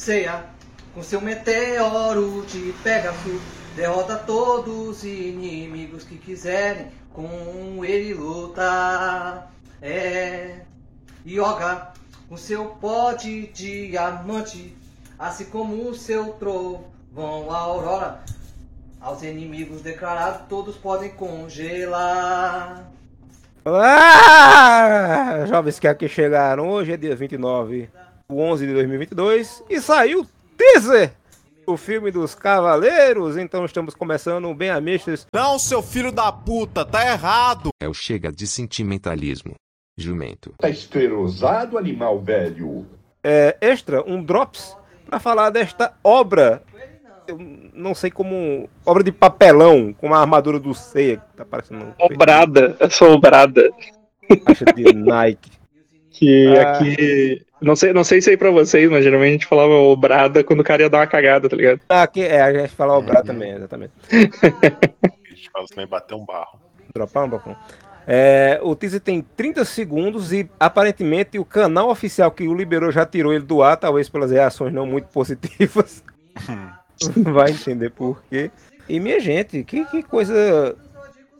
[0.00, 0.44] Ceia,
[0.94, 3.42] com seu meteoro de Pegasus,
[3.76, 9.52] derrota todos os inimigos que quiserem com ele lutar.
[9.82, 10.60] É,
[11.26, 11.92] Yoga,
[12.30, 14.74] com seu pó de diamante,
[15.18, 18.24] assim como o seu trovão aurora,
[18.98, 22.90] aos inimigos declarados todos podem congelar.
[23.66, 27.99] Ah, jovens que aqui chegaram, hoje é dia 29 de
[28.38, 30.26] 11 de 2022 e saiu
[30.56, 31.12] teaser
[31.66, 35.26] o filme dos Cavaleiros, então estamos começando bem amistos.
[35.32, 37.70] Não, seu filho da puta, tá errado.
[37.80, 39.54] É o chega de sentimentalismo.
[39.96, 40.52] Jumento.
[40.58, 42.86] Tá esterosado, animal velho.
[43.22, 46.62] É, extra, um drops para falar desta obra.
[47.28, 47.38] Eu
[47.74, 48.68] não sei como.
[48.84, 51.94] Obra de papelão, com uma armadura do Seiya que tá parecendo.
[52.00, 53.70] Obrada, assombrada.
[54.44, 55.50] Caixa de Nike.
[56.10, 56.72] Que Ah.
[56.72, 57.46] aqui.
[57.60, 60.60] Não sei, não sei se aí pra vocês, mas geralmente a gente falava obrada quando
[60.60, 61.80] o cara ia dar uma cagada, tá ligado?
[61.88, 63.92] Ah, Aqui é, a gente fala obra também, exatamente.
[64.10, 66.60] A gente fala também bater um barro.
[66.94, 67.56] Dropar um balcão.
[68.06, 73.06] É, o teaser tem 30 segundos e aparentemente o canal oficial que o liberou já
[73.06, 76.02] tirou ele do ar, talvez pelas reações não muito positivas.
[77.16, 78.50] Vai entender por quê.
[78.88, 80.76] E minha gente, que, que coisa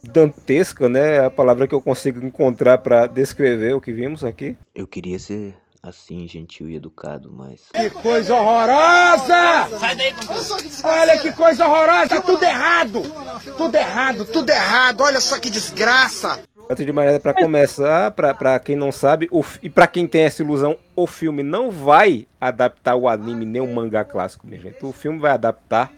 [0.02, 1.24] dantesca, né?
[1.24, 4.56] A palavra que eu consigo encontrar para descrever o que vimos aqui.
[4.74, 7.68] Eu queria ser assim, gentil e educado, mas.
[7.72, 9.68] Que coisa horrorosa!
[10.84, 12.20] Olha que coisa horrorosa!
[12.20, 13.02] Tudo errado!
[13.56, 15.00] Tudo errado, tudo errado!
[15.02, 16.42] Olha só que desgraça!
[16.68, 20.22] Antes de mais nada, para começar, para quem não sabe, o, e para quem tem
[20.22, 24.84] essa ilusão, o filme não vai adaptar o anime nem o mangá clássico, minha gente.
[24.84, 25.90] O filme vai adaptar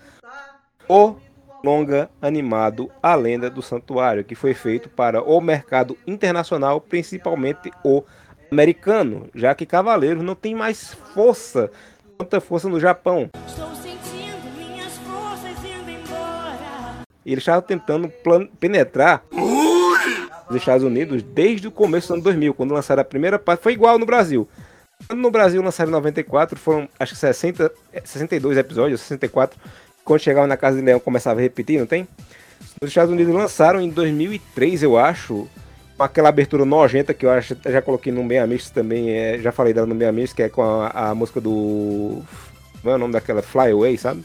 [0.88, 1.16] o
[1.62, 8.02] longa animado A Lenda do Santuário, que foi feito para o mercado internacional, principalmente o
[8.52, 11.70] americano, já que Cavaleiros não tem mais força,
[12.18, 13.30] tanta força no Japão.
[17.24, 18.12] E eles estavam tentando
[18.60, 19.24] penetrar
[20.50, 23.62] os Estados Unidos desde o começo do ano 2000, quando lançaram a primeira parte.
[23.62, 24.46] Foi igual no Brasil.
[25.08, 29.58] Quando no Brasil lançaram em 94, foram acho que 60, eh, 62 episódios, 64.
[30.04, 32.06] Quando chegavam na Casa de Leão começava a repetir, não tem?
[32.82, 35.48] Os Estados Unidos lançaram em 2003, eu acho,
[35.98, 39.72] aquela abertura nojenta que eu acho, já coloquei no Meia Mix também, é, já falei
[39.72, 42.22] dela no Meia Mix, que é com a, a música do.
[42.80, 43.42] Como é o nome daquela?
[43.42, 44.24] Fly Away, sabe?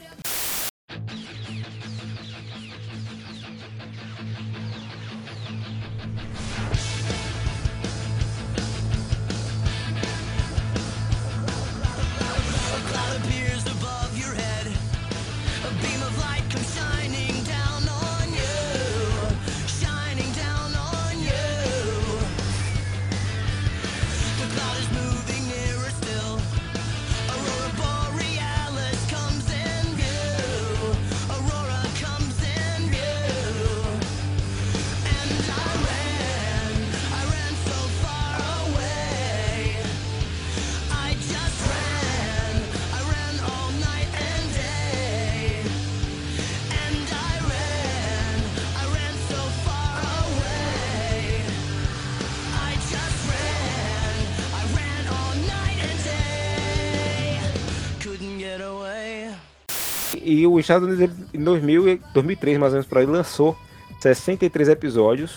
[60.68, 63.58] Estados Unidos, em 2000, e 2003, mais ou menos, por aí, lançou
[64.02, 65.32] 63 episódios,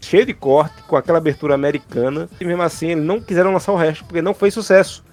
[0.00, 2.28] cheio de corte, com aquela abertura americana.
[2.40, 5.04] E mesmo assim, eles não quiseram lançar o resto, porque não fez sucesso.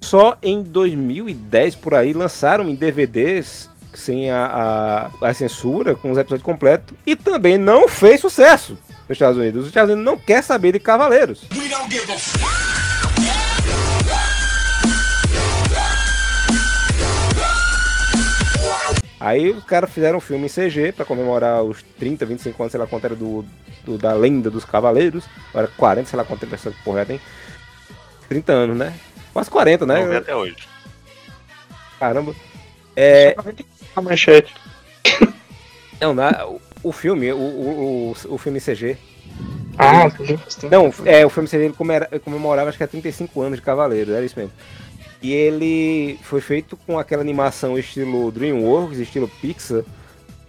[0.00, 6.18] Só em 2010, por aí, lançaram em DVDs, sem a, a, a censura, com os
[6.18, 6.96] episódios completos.
[7.04, 9.62] E também não fez sucesso nos Estados Unidos.
[9.62, 11.42] Os Estados Unidos não quer saber de Cavaleiros.
[19.20, 22.78] Aí os caras fizeram um filme em CG pra comemorar os 30, 25 anos, sei
[22.80, 23.44] lá quanto era do,
[23.84, 25.24] do- da lenda dos Cavaleiros.
[25.50, 27.20] Agora 40, sei lá quanto tempo essa porra tem.
[28.28, 28.94] 30 anos, né?
[29.32, 30.16] Quase 40, Vamos ver né?
[30.18, 30.56] até hoje.
[31.98, 32.34] Caramba.
[32.94, 33.34] É,
[33.96, 34.54] A manchete.
[36.00, 38.96] não, na- o, o filme, o, o, o, filme CG.
[39.76, 40.10] Ah.
[40.70, 44.24] Não, é, o filme CG ele comemorava acho que é 35 anos de Cavaleiros, era
[44.24, 44.52] isso mesmo.
[45.20, 49.82] E ele foi feito com aquela animação estilo DreamWorks, estilo Pixar,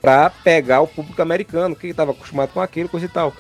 [0.01, 3.33] pra pegar o público americano, que estava acostumado com aquilo, coisa e tal.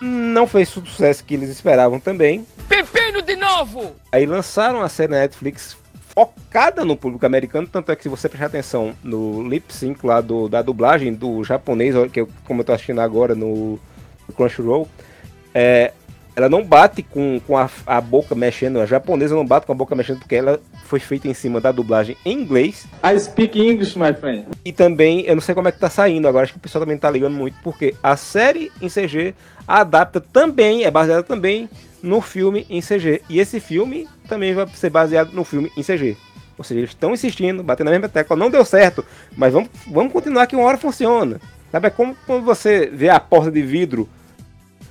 [0.00, 2.46] Não fez o sucesso que eles esperavam também.
[2.68, 3.94] Pepino de novo!
[4.10, 5.76] Aí lançaram a série na Netflix
[6.14, 10.20] focada no público americano, tanto é que se você prestar atenção no lip sync lá
[10.20, 13.78] do, da dublagem do japonês, que eu, como eu tô assistindo agora no,
[14.26, 14.88] no Crunchyroll,
[15.54, 15.92] é,
[16.34, 19.74] ela não bate com, com a, a boca mexendo, a japonesa não bate com a
[19.74, 22.86] boca mexendo porque ela foi feita em cima da dublagem em inglês.
[23.04, 24.46] I speak English, my friend.
[24.64, 26.84] E também, eu não sei como é que tá saindo agora, acho que o pessoal
[26.84, 29.34] também tá ligando muito, porque a série em CG
[29.66, 31.68] adapta também, é baseada também
[32.02, 33.22] no filme em CG.
[33.28, 36.16] E esse filme também vai ser baseado no filme em CG.
[36.56, 39.04] Ou seja, eles estão insistindo, batendo na mesma tecla, não deu certo,
[39.36, 41.40] mas vamos, vamos continuar que uma hora funciona.
[41.72, 44.08] Sabe, é como quando você vê a porta de vidro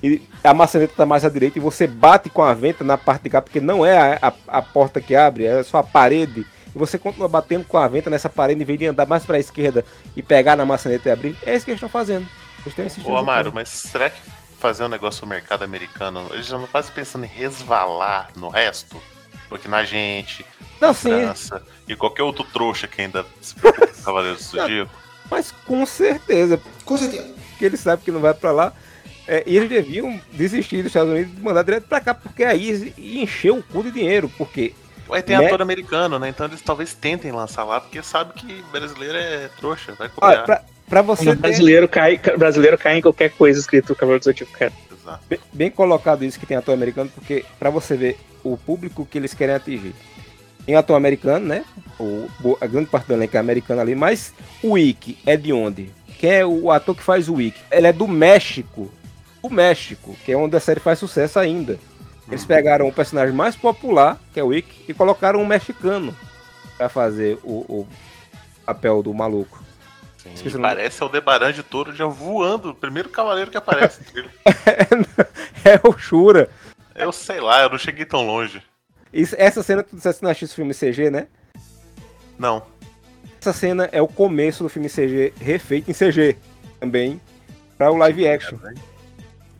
[0.02, 3.22] e a maçaneta tá mais à direita e você bate com a venta na parte
[3.22, 6.46] de cá, porque não é a, a, a porta que abre, é só a parede.
[6.74, 9.36] E você continua batendo com a venta nessa parede em vez de andar mais para
[9.36, 9.84] a esquerda
[10.16, 11.36] e pegar na maçaneta e abrir.
[11.44, 12.26] É isso que eles estão fazendo.
[12.58, 13.12] Eles estão insistindo.
[13.12, 14.20] Ô Amaro, mas será que
[14.58, 19.00] fazer um negócio no mercado americano, eles já não fazem pensando em resvalar no resto?
[19.48, 20.46] Porque na gente,
[20.80, 21.10] Não, na sim.
[21.10, 24.60] França e qualquer outro trouxa que ainda se preocupa com Cavaleiros do.
[24.60, 24.92] Zodíaco.
[25.28, 26.60] Mas com certeza.
[26.84, 27.34] Com certeza.
[27.58, 28.72] Que ele sabe que não vai pra lá.
[29.32, 32.92] É, e eles deviam desistir dos Estados Unidos e mandar direto pra cá, porque aí
[32.98, 34.28] ia encher o cu de dinheiro.
[34.36, 34.74] Porque.
[35.12, 35.46] Aí tem né?
[35.46, 36.28] ator americano, né?
[36.28, 40.44] Então eles talvez tentem lançar lá, porque sabe que brasileiro é trouxa, vai Olha, copiar.
[40.44, 44.20] pra, pra você O ter brasileiro cai, ca- brasileiro cai em qualquer coisa escrito Cavaleiro
[44.20, 44.72] do Zodíaco, cara.
[45.28, 49.16] bem, bem colocado isso que tem ator americano, porque pra você ver o público que
[49.18, 49.94] eles querem atingir.
[50.66, 51.64] Tem ator americano, né?
[51.98, 55.52] O, o- a grande parte do elenco é americano ali, mas o Wick é de
[55.52, 55.90] onde?
[56.18, 57.56] Quem é o ator que faz o Wick?
[57.70, 58.92] Ele é do México.
[59.42, 61.78] O México, que é onde a série faz sucesso ainda.
[62.28, 66.14] Eles pegaram o personagem mais popular, que é o Wick, e colocaram um mexicano
[66.76, 67.88] pra fazer o, o
[68.64, 69.60] papel do maluco.
[70.34, 74.00] Sim, parece o Debaran de touro já voando, o primeiro cavaleiro que aparece.
[75.64, 76.48] é o Shura.
[76.94, 78.62] eu sei lá, eu não cheguei tão longe.
[79.12, 81.26] Isso- essa cena que tu disseste no filme CG, né?
[82.38, 82.62] Não.
[83.40, 86.36] Essa cena é o começo do filme CG refeito em CG
[86.78, 87.20] também
[87.76, 88.58] para o live action.
[88.64, 88.89] É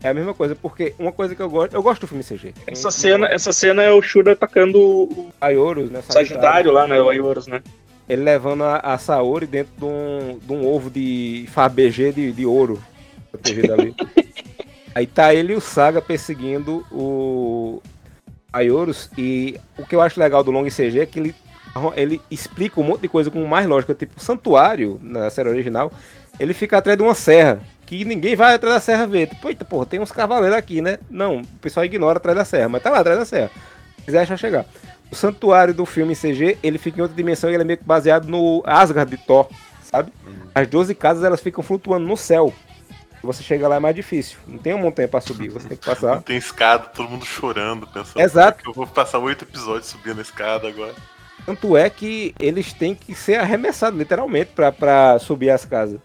[0.09, 2.55] a mesma coisa, porque uma coisa que eu gosto, eu gosto do filme CG.
[2.67, 6.01] Essa cena, essa cena é o Shura atacando o Aioros, né?
[6.09, 7.01] Sagitário lá, né?
[7.01, 7.63] O Aioros, né?
[8.09, 12.47] Ele levando a, a Saori dentro de um, de um ovo de Fabergé de, de
[12.47, 12.83] ouro
[13.31, 13.95] protegido ali.
[14.95, 17.81] Aí tá ele e o Saga perseguindo o
[18.53, 19.11] Aioros.
[19.17, 21.35] E o que eu acho legal do Long CG é que ele,
[21.95, 23.95] ele explica um monte de coisa com mais lógica.
[23.95, 25.93] Tipo, o santuário, na série original,
[26.39, 27.61] ele fica atrás de uma serra.
[27.91, 29.27] Que ninguém vai atrás da serra ver.
[29.27, 31.01] Tipo, eita, porra, tem uns cavaleiros aqui, né?
[31.11, 33.51] Não, o pessoal ignora atrás da serra, mas tá lá atrás da serra.
[33.99, 34.65] Se quiser achar chegar.
[35.11, 37.85] O santuário do filme CG, ele fica em outra dimensão e ele é meio que
[37.85, 39.49] baseado no Asgard de Thor,
[39.83, 40.13] sabe?
[40.55, 42.55] As 12 casas elas ficam flutuando no céu.
[43.25, 44.39] Você chega lá é mais difícil.
[44.47, 46.23] Não tem uma montanha pra subir, você tem que passar.
[46.23, 48.63] Tem escada, todo mundo chorando, pensando Exato.
[48.63, 50.95] que eu vou passar oito episódios subindo a escada agora.
[51.45, 55.99] Tanto é que eles têm que ser arremessados, literalmente, pra subir as casas.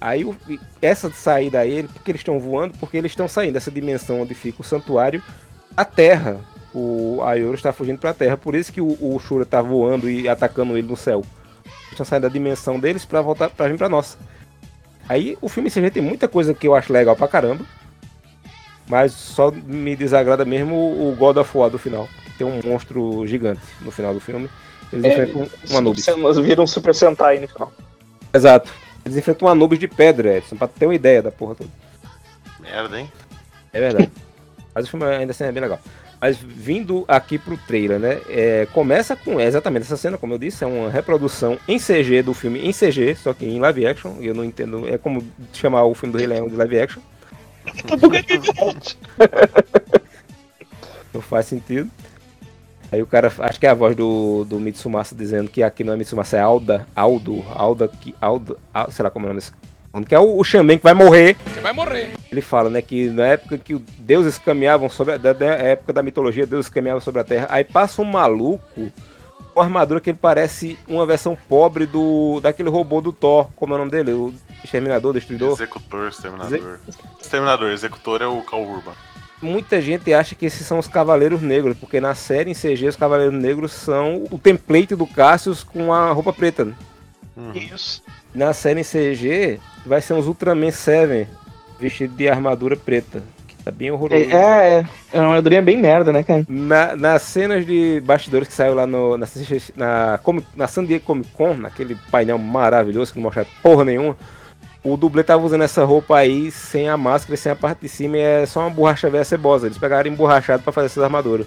[0.00, 0.36] Aí o-
[0.80, 4.60] essa saída aí, porque eles estão voando, porque eles estão saindo dessa dimensão onde fica
[4.62, 5.22] o santuário,
[5.76, 6.38] a Terra.
[6.74, 10.28] O Ayoro está fugindo pra Terra, por isso que o, o Shura tá voando e
[10.28, 11.24] atacando ele no céu.
[11.64, 14.16] Eles estão saindo da dimensão deles pra voltar pra vir pra nossa.
[15.08, 17.64] Aí o filme CG tem muita coisa que eu acho legal pra caramba.
[18.88, 22.08] Mas só me desagrada mesmo o God of War do final.
[22.38, 24.48] Tem um monstro gigante no final do filme.
[24.92, 26.06] Eles É, enfrentam um Anubis.
[26.18, 27.72] Nós viram um Super Sentai no final.
[28.32, 28.70] Exato.
[29.08, 31.70] Eles enfrentam um Anubis de pedra, Edson, pra ter uma ideia da porra toda.
[32.60, 33.10] Merda, hein?
[33.72, 34.10] É verdade.
[34.74, 35.80] Mas o filme ainda assim é bem legal.
[36.20, 38.20] Mas vindo aqui pro trailer, né?
[38.28, 42.22] é, começa com é, exatamente essa cena, como eu disse, é uma reprodução em CG
[42.22, 44.16] do filme em CG, só que em live action.
[44.20, 44.86] E eu não entendo.
[44.88, 47.00] É como chamar o filme do Rei Leão de live action.
[51.12, 51.90] Não faz sentido.
[52.90, 55.92] Aí o cara, acho que é a voz do, do Mitsumasa dizendo que aqui não
[55.92, 59.40] é Mitsumasa, é Alda, Aldo, Alda, que, Aldo, Al- sei lá como é o nome
[59.40, 59.52] desse.
[60.06, 61.36] Que é o, o que vai morrer.
[61.46, 62.12] Você vai morrer.
[62.30, 65.92] Ele fala, né, que na época que os deuses caminhavam sobre a, da, da época
[65.92, 67.46] da mitologia, deuses caminhavam sobre a Terra.
[67.50, 68.62] Aí passa um maluco
[69.52, 73.76] com armadura que ele parece uma versão pobre do daquele robô do Thor, como é
[73.76, 75.52] o nome dele, o Exterminador, Destruidor.
[75.52, 76.78] Executor, exterminador.
[77.20, 78.92] Exterminador, executor é o Cal Urban.
[79.40, 82.96] Muita gente acha que esses são os Cavaleiros Negros, porque na série em CG os
[82.96, 86.64] Cavaleiros Negros são o template do Cassius com a roupa preta.
[86.64, 86.74] né?
[87.54, 88.02] Isso.
[88.34, 91.28] Na série em CG vai ser uns Ultraman 7
[91.78, 94.24] vestido de armadura preta, que tá bem horroroso.
[94.24, 96.44] É, é, é uma armadurinha bem merda, né, cara?
[96.48, 99.26] Na- nas cenas de bastidores que saiu lá no, na,
[99.76, 104.16] na, Comic- na San Diego Comic Con, naquele painel maravilhoso que não mostra porra nenhuma,
[104.82, 107.88] o dublê tava usando essa roupa aí sem a máscara e sem a parte de
[107.88, 109.66] cima e é só uma borracha velha cebosa.
[109.66, 111.46] Eles pegaram emborrachado pra fazer essas armaduras.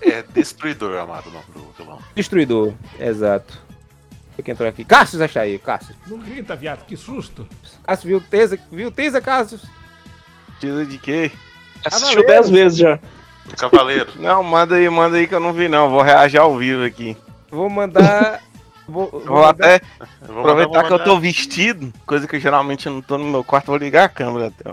[0.00, 1.98] É Destruidor, amado, não, do vilão.
[2.14, 3.60] Destruidor, exato.
[4.34, 4.84] Foi quem entrou aqui.
[4.84, 5.96] Cassius acha aí, Cassius.
[6.06, 7.46] Não grita, viado, que susto.
[7.84, 9.66] Cassius viu o Teza, viu o Teza, Cassius?
[10.60, 11.30] Tisa de quê?
[11.84, 12.98] Assistiu 10 vezes já.
[13.56, 14.10] Cavaleiro.
[14.16, 15.90] Não, manda aí, manda aí que eu não vi não.
[15.90, 17.16] Vou reagir ao vivo aqui.
[17.50, 18.42] Vou mandar.
[18.88, 19.80] Vou, vou Vou até
[20.22, 23.44] vou aproveitar mandar, que eu tô vestido, coisa que eu geralmente não tô no meu
[23.44, 24.72] quarto, vou ligar a câmera até.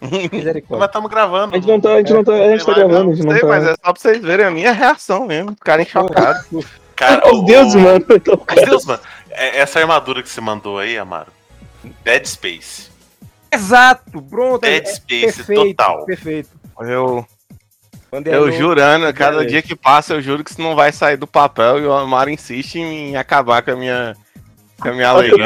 [0.32, 0.78] Misericórdia.
[0.78, 1.54] Mas estamos gravando.
[1.54, 3.32] A gente não tá, a gente não tá, a gente tá gravando, a gente não
[3.32, 3.70] Sei, mas tá.
[3.70, 6.46] é só pra vocês verem a minha reação mesmo, ficarem chocados.
[6.96, 8.04] Cara, Os deuses, mano.
[8.10, 9.00] Então, Meu Deus, mano.
[9.30, 11.32] É- Essa armadura que você mandou aí, Amaro.
[12.04, 12.90] Dead Space.
[13.52, 14.60] Exato, pronto.
[14.60, 16.04] Dead é Space perfeito, total.
[16.04, 16.50] Perfeito.
[16.80, 17.26] Eu,
[18.12, 19.50] Mandei eu jurando, cada Beleza.
[19.50, 22.30] dia que passa, eu juro que isso não vai sair do papel e o Amaro
[22.30, 24.16] insiste em acabar com a minha,
[24.80, 25.44] com a minha alegria.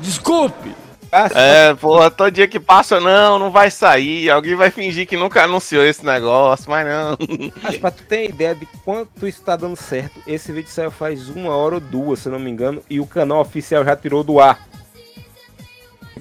[0.00, 0.74] Desculpe!
[1.12, 4.28] Ah, É, porra, todo dia que passa, não, não vai sair.
[4.28, 7.16] Alguém vai fingir que nunca anunciou esse negócio, mas não.
[7.62, 11.28] Mas pra tu ter ideia de quanto isso tá dando certo, esse vídeo saiu faz
[11.28, 14.24] uma hora ou duas, se eu não me engano, e o canal oficial já tirou
[14.24, 14.66] do ar.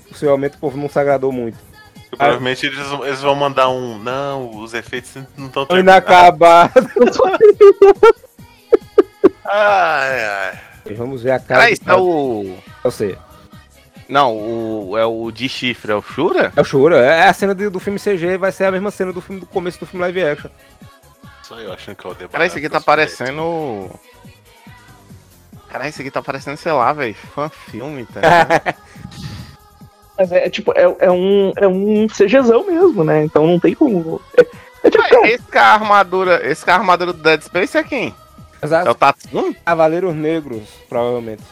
[0.09, 1.57] Possivelmente o povo não se agradou muito.
[2.15, 3.99] E provavelmente eles, vão- eles vão mandar um.
[3.99, 6.71] Não, os efeitos não estão Foi inacabado.
[9.47, 10.59] Ai, ai.
[10.95, 11.61] Vamos ver a cara.
[11.61, 12.01] Cara, do isso é cara.
[12.01, 12.57] o.
[12.83, 13.17] Eu sei.
[14.07, 16.51] Não, o, é o de chifre, é o Shura?
[16.55, 19.11] É o Shura, é a cena do, do filme CG, vai ser a mesma cena
[19.11, 20.49] do filme do começo do filme live action.
[21.41, 22.31] Só eu achando que é o debate.
[22.31, 23.89] Cara, isso aqui tá parecendo.
[25.69, 28.21] Cara, isso aqui tá parecendo, sei lá, velho, fã filme, tá?
[30.17, 33.23] Mas é, tipo, é, é um, é um CGzão mesmo, né?
[33.23, 34.21] Então não tem como.
[34.37, 34.45] É,
[34.83, 38.07] é tipo, cara, esse com a armadura, esse a armadura do Dead Space é quem?
[38.61, 38.95] É o Exato.
[38.95, 39.55] Tatsumi?
[39.65, 41.43] Cavaleiros Negros, provavelmente.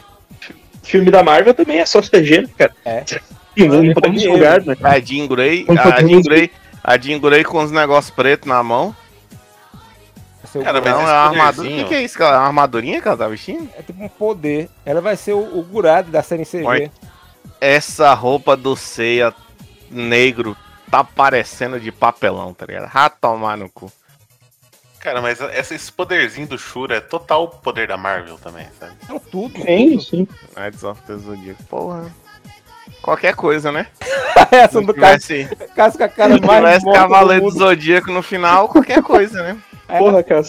[0.82, 2.74] filme da Marvel também é só CG, né, cara?
[2.84, 3.04] É.
[3.56, 4.76] Não, não podemos julgar, né?
[4.82, 6.50] A Jean Grey, a Jean Grey,
[6.82, 8.96] a Jean Grey com os negócios pretos na mão.
[10.42, 11.68] Vai ser o Cara, mas Não, é armadura.
[11.68, 12.34] O que, que é isso, cara?
[12.34, 13.68] É uma armadurinha que ela tá vestindo?
[13.78, 14.68] É tipo um poder.
[14.84, 16.64] Ela vai ser o, o Gurad da série em CG.
[16.64, 16.90] Olha.
[17.60, 19.34] Essa roupa do ceia
[19.90, 20.56] negro
[20.90, 22.90] tá parecendo de papelão, tá ligado?
[22.94, 23.90] Ah, tomar no cu.
[25.00, 28.92] Cara, mas essa- esse poderzinho do Shura é total poder da Marvel também, sabe?
[29.08, 29.60] Não, tudo.
[29.60, 30.28] Sim, sim.
[30.56, 32.10] Knights of the Zodiac, porra.
[33.02, 33.86] Qualquer coisa, né?
[34.50, 37.58] Essa do tivesse, cara com a cara se mais tivesse morta do Cavaleiro do mundo.
[37.58, 39.58] Zodíaco no final, qualquer coisa, né?
[39.98, 40.42] Porra, cara.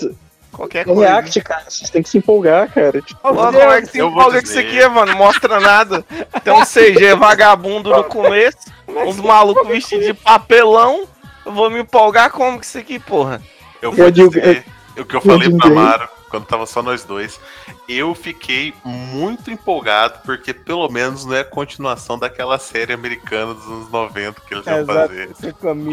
[0.56, 1.02] Qualquer coisa.
[1.02, 1.64] React, cara.
[1.68, 3.02] Vocês têm que se empolgar, cara.
[3.02, 4.84] Tipo, Pô, como é que se eu empolga com isso dizer.
[4.84, 5.16] aqui, mano?
[5.16, 6.06] Mostra nada.
[6.44, 8.58] Tem um CG vagabundo no começo,
[8.88, 11.04] uns malucos vestidos de papelão.
[11.46, 13.42] Eu vou me empolgar como que isso aqui, porra?
[13.82, 14.64] Eu vou Eu digo- dizer
[14.98, 15.68] o que eu eu falei pra.
[15.70, 17.40] Amaro quando tava só nós dois.
[17.88, 23.66] Eu fiquei muito empolgado porque pelo menos não é a continuação daquela série americana dos
[23.66, 25.30] anos 90 que eles iam Exato, fazer.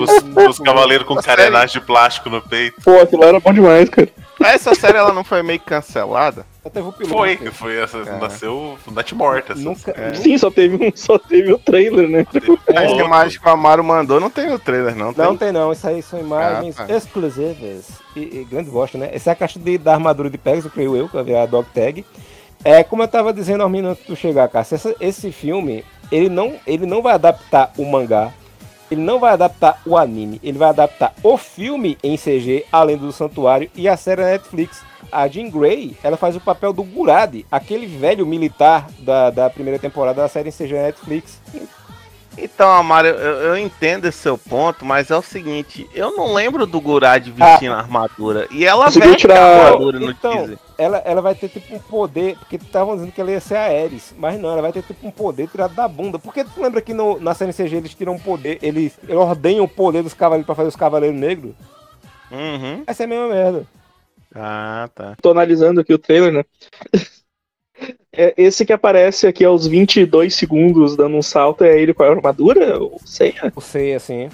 [0.00, 2.80] os, os cavaleiros com A carenagem de plástico no peito.
[2.82, 4.08] pô, aquilo era bom demais, cara.
[4.40, 6.44] Essa série ela não foi meio cancelada?
[6.62, 7.14] Só teve o piloto.
[7.14, 8.18] Foi, foi essa, É.
[8.18, 9.54] nasceu Nat Morta.
[9.54, 10.14] Nunca, É.
[10.14, 12.24] Sim, só teve, um, só teve o trailer, né?
[12.76, 15.12] Acho que o Mágico Amaro mandou, não tem no trailer, não.
[15.12, 15.48] Não Tem?
[15.48, 19.10] tem não, isso aí são imagens Ah, exclusivas e, e grande bosta, né?
[19.12, 21.66] Essa é a caixa de, da armadura de Pegasus, creio eu, que virar a dog
[22.64, 26.54] É, como eu tava dizendo antes de tu chegar, Cássio, essa- esse filme, ele não,
[26.66, 28.32] ele não vai adaptar o mangá,
[28.90, 33.10] ele não vai adaptar o anime, ele vai adaptar o filme em CG, além do
[33.10, 34.80] Santuário, e a série Netflix.
[35.10, 39.78] A Jean Grey, ela faz o papel do Gurad, aquele velho militar da, da primeira
[39.78, 41.40] temporada da série em CG Netflix.
[42.38, 46.66] Então, Amaro, eu, eu entendo esse seu ponto, mas é o seguinte, eu não lembro
[46.66, 48.48] do Gurad vestindo a armadura.
[48.50, 50.58] E ela veste tirar- a armadura no Então, teaser.
[50.78, 53.64] ela, ela vai ter tipo um poder, porque estavam dizendo que ela ia ser a
[53.66, 56.18] Ares, mas não, ela vai ter tipo um poder tirado da bunda.
[56.18, 59.64] Porque tu lembra que no, na série CG eles tiram um poder, eles, eles ordenham
[59.64, 61.52] o poder dos cavaleiros pra fazer os cavaleiros negros?
[62.30, 62.82] Uhum.
[62.86, 63.66] Essa é a mesma merda.
[64.34, 65.14] Ah, tá.
[65.20, 66.44] Tô analisando aqui o trailer, né?
[68.14, 72.10] É, esse que aparece aqui aos 22 segundos dando um salto é ele com a
[72.10, 72.78] armadura?
[72.78, 73.50] Ou sei, é
[73.94, 74.32] Eu sei,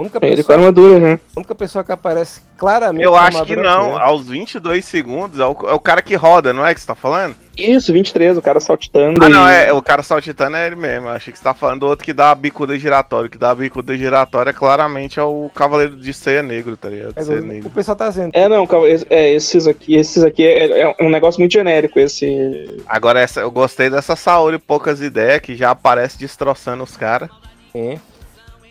[0.00, 1.20] única ele com a pessoa, armadura, né?
[1.36, 3.04] a única pessoa que aparece claramente.
[3.04, 4.04] Eu acho que não, preta.
[4.04, 6.94] aos 22 segundos é o, é o cara que roda, não é que você tá
[6.94, 7.36] falando?
[7.56, 9.22] Isso, 23, o cara saltitando.
[9.22, 11.08] Ah, e- não, é, o cara saltitando é ele mesmo.
[11.08, 13.26] Eu achei que você tá falando do outro que dá a bicuda giratória.
[13.26, 17.12] O que dá a bicuda giratória claramente é o Cavaleiro de Ceia Negro, tá ligado?
[17.22, 17.70] Ceia o, o Negro.
[17.70, 18.30] pessoal tá dizendo.
[18.32, 18.66] É, não,
[19.10, 22.80] é, esses aqui, esses aqui é, é um negócio muito genérico, esse.
[22.86, 27.28] Agora, essa, eu gostei dessa Saori Poucas Ideias, que já aparece destroçando os caras.
[27.74, 27.98] É.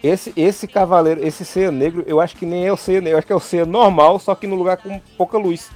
[0.03, 3.17] Esse, esse cavaleiro, esse ceia negro, eu acho que nem é o ceia negro, eu
[3.19, 5.69] acho que é o ceia normal, só que no lugar com pouca luz.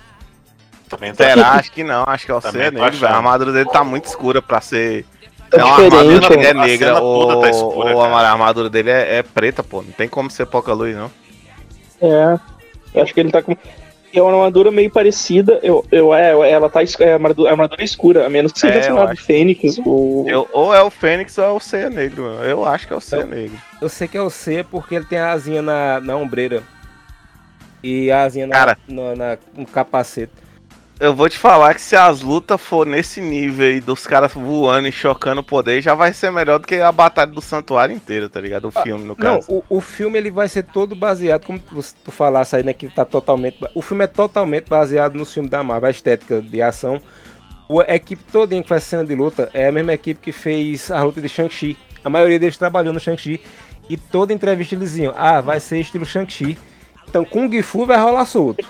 [0.89, 1.51] Também tá Será?
[1.51, 3.07] Acho que não, acho que é o Ceia tô Negro.
[3.07, 5.05] A armadura dele tá muito escura pra ser.
[5.51, 6.45] É É uma armadura que né?
[6.45, 9.81] é negra, ou, tá escura, ou a armadura dele é, é preta, pô.
[9.81, 11.11] Não tem como ser pouca luz, não.
[12.01, 12.39] É.
[12.93, 13.55] Eu acho que ele tá com.
[14.17, 15.59] É uma armadura meio parecida.
[15.61, 18.79] Eu, eu, é, ela tá é armadura, é armadura escura, a menos que seja É,
[18.79, 19.23] eu chamado acho.
[19.23, 19.79] Fênix.
[19.85, 20.27] Ou...
[20.29, 22.25] Eu- ou é o Fênix ou é o Ceia Negro.
[22.43, 23.57] Eu acho que é o Ceia Negro.
[23.81, 26.63] Eu sei que é o C porque ele tem a asinha na, na ombreira.
[27.83, 28.77] E a asinha na, Cara.
[28.87, 30.31] na- na- no capacete.
[30.97, 34.87] Eu vou te falar que se as lutas for nesse nível aí dos caras voando
[34.87, 38.29] e chocando o poder, já vai ser melhor do que a batalha do santuário inteiro,
[38.29, 38.69] tá ligado?
[38.69, 39.51] O filme, no Não, caso.
[39.51, 42.87] o, o filme ele vai ser todo baseado, como tu, tu falasse aí, né, que
[42.87, 43.57] tá totalmente...
[43.75, 47.01] O filme é totalmente baseado no filme da Marvel, a estética de ação.
[47.67, 50.89] O- A equipe toda que faz cena de luta é a mesma equipe que fez
[50.89, 51.77] a luta de Shang-Chi.
[52.05, 53.41] A maioria deles trabalhou no Shang-Chi.
[53.89, 56.57] E toda entrevista eles diziam, ah, vai ser estilo Shang-Chi.
[57.09, 58.65] Então Kung Fu vai rolar solto.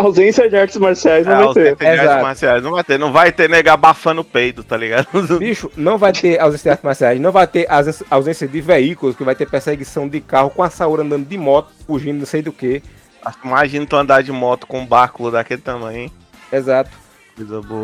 [0.00, 1.68] Ausência de artes marciais não É, vai ter.
[1.68, 2.22] artes Exato.
[2.22, 2.98] marciais não vai ter.
[2.98, 5.06] Não vai ter negar abafando o peido, tá ligado?
[5.38, 9.16] Bicho, não vai ter ausência de artes marciais, não vai ter ausência- ausência de veículos,
[9.16, 12.42] que vai ter perseguição de carro com a Saura andando de moto, fugindo não sei
[12.42, 12.82] do que.
[13.44, 16.12] Imagina tu andar de moto com um báculo daquele tamanho, hein?
[16.52, 16.90] Exato.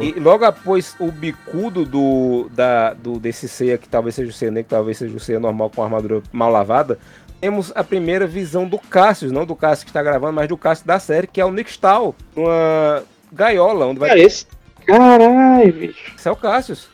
[0.03, 4.51] E logo após o bicudo do, da, do desse ceia, que talvez seja o ceia
[4.51, 6.99] negro, talvez seja o ceia normal com armadura mal lavada,
[7.45, 10.87] temos a primeira visão do Cassius, não do Cassius que está gravando, mas do Cassius
[10.87, 14.47] da série, que é o Nick Stahl, uma gaiola, onde vai Ah, esse.
[14.87, 16.15] Caralho, bicho.
[16.17, 16.89] Esse é o Cassius.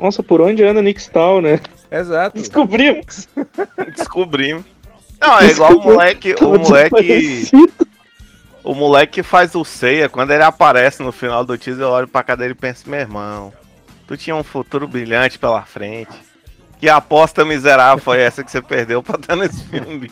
[0.00, 1.58] Nossa, por onde anda Nick Stahl, né?
[1.90, 2.38] Exato.
[2.38, 3.28] Descobrimos.
[3.96, 4.64] Descobrimos.
[5.20, 7.50] Não, é igual o moleque, o moleque,
[8.62, 12.06] o moleque que faz o ceia, quando ele aparece no final do teaser, eu olho
[12.06, 13.52] pra cadeira e penso, meu irmão,
[14.06, 16.12] tu tinha um futuro brilhante pela frente.
[16.84, 20.10] Que aposta miserável foi essa que você perdeu pra estar nesse filme?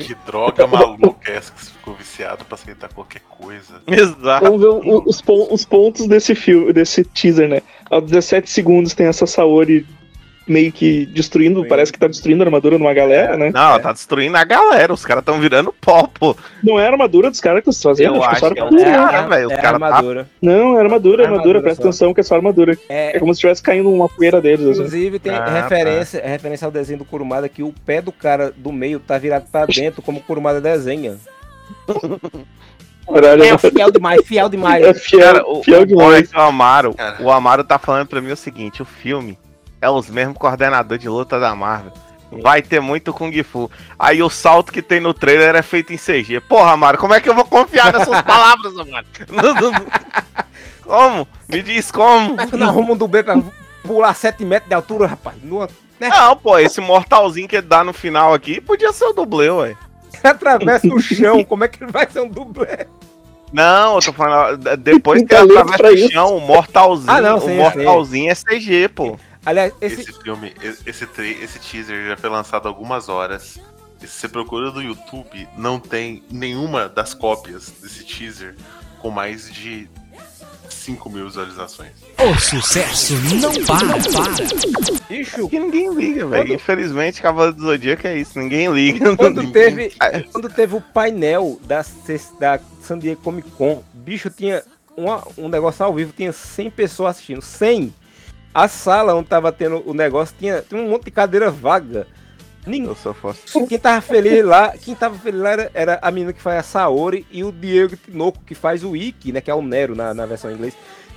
[0.00, 3.80] Que droga maluca é essa que você ficou viciado pra aceitar qualquer coisa?
[3.86, 4.44] Exato.
[4.44, 7.62] Vamos ver o- os, pon- os pontos desse filme, desse teaser, né?
[7.90, 9.86] Aos 17 segundos tem essa Saori
[10.46, 13.50] meio que destruindo, parece que tá destruindo a armadura numa galera, né?
[13.54, 16.36] Não, tá destruindo a galera, os caras tão virando pó, pô.
[16.62, 18.60] Não é a armadura dos caras que estão fazendo, Eu acho que é acho que
[18.60, 18.90] é o armadura.
[19.10, 19.28] cara, né?
[19.36, 19.50] velho.
[19.50, 20.28] É a caras tá armadura.
[20.42, 21.88] Não, é armadura, é É armadura, armadura presta só.
[21.88, 22.78] atenção que é só armadura.
[22.88, 24.78] É, É como se estivesse caindo uma poeira deles, assim.
[24.80, 28.52] Inclusive tem Ah, referência, é referência ao desenho do Kurumada que o pé do cara
[28.56, 31.16] do meio tá virado pra dentro, como o Kurumada desenha.
[33.06, 34.84] Caralho, É fiel demais, fiel demais.
[34.84, 36.30] é fiel, Cara, o, fiel o, demais.
[36.32, 37.22] o Amaro, Cara.
[37.22, 39.38] o Amaro tá falando pra mim o seguinte, o filme
[39.84, 41.92] é os mesmos coordenadores de luta da Marvel.
[42.42, 43.70] Vai ter muito Kung Fu.
[43.98, 46.40] Aí o salto que tem no trailer é feito em CG.
[46.40, 49.06] Porra, Amaro, como é que eu vou confiar nessas palavras, Amaro?
[50.82, 51.28] como?
[51.48, 52.36] Me diz como?
[52.48, 53.36] Tu não arruma um dublê pra
[53.84, 55.36] pular 7 metros de altura, rapaz.
[55.42, 55.68] Numa,
[56.00, 56.08] né?
[56.08, 59.76] Não, pô, esse mortalzinho que ele dá no final aqui podia ser o dublê, ué.
[60.24, 62.86] Atravessa o chão, como é que ele vai ser um dublê?
[63.52, 64.76] Não, eu tô falando.
[64.78, 68.88] Depois que ele atravessa o chão, o mortalzinho, Ah, não, o sim, mortalzinho é CG,
[68.88, 69.16] pô.
[69.44, 70.12] Aliás, Esse, esse.
[70.22, 73.58] filme, esse, esse teaser já foi lançado há algumas horas.
[74.02, 78.54] E se você procura no YouTube, não tem nenhuma das cópias desse teaser
[79.00, 79.88] com mais de
[80.68, 81.92] 5 mil visualizações.
[82.18, 85.04] O sucesso não para, para.
[85.08, 86.54] Bicho, Que ninguém liga, velho.
[86.54, 89.14] Infelizmente, Cavaleiro do Zodíaco é isso, ninguém liga.
[89.16, 89.92] quando teve,
[90.32, 91.84] quando teve o painel da,
[92.40, 94.62] da San Diego Comic Con, bicho, tinha
[94.96, 97.42] uma- um negócio ao vivo, tinha 100 pessoas assistindo.
[97.42, 97.94] 100!
[98.54, 102.06] A sala onde tava tendo o negócio tinha, tinha um monte de cadeira vaga.
[102.66, 103.42] Ninguém, Eu sou fosse.
[103.66, 106.62] Quem tava feliz lá, quem tava feliz lá era, era a menina que faz a
[106.62, 109.40] Saori e o Diego Tinoco, que faz o Ikki, né?
[109.40, 110.74] Que é o Nero na, na versão em inglês.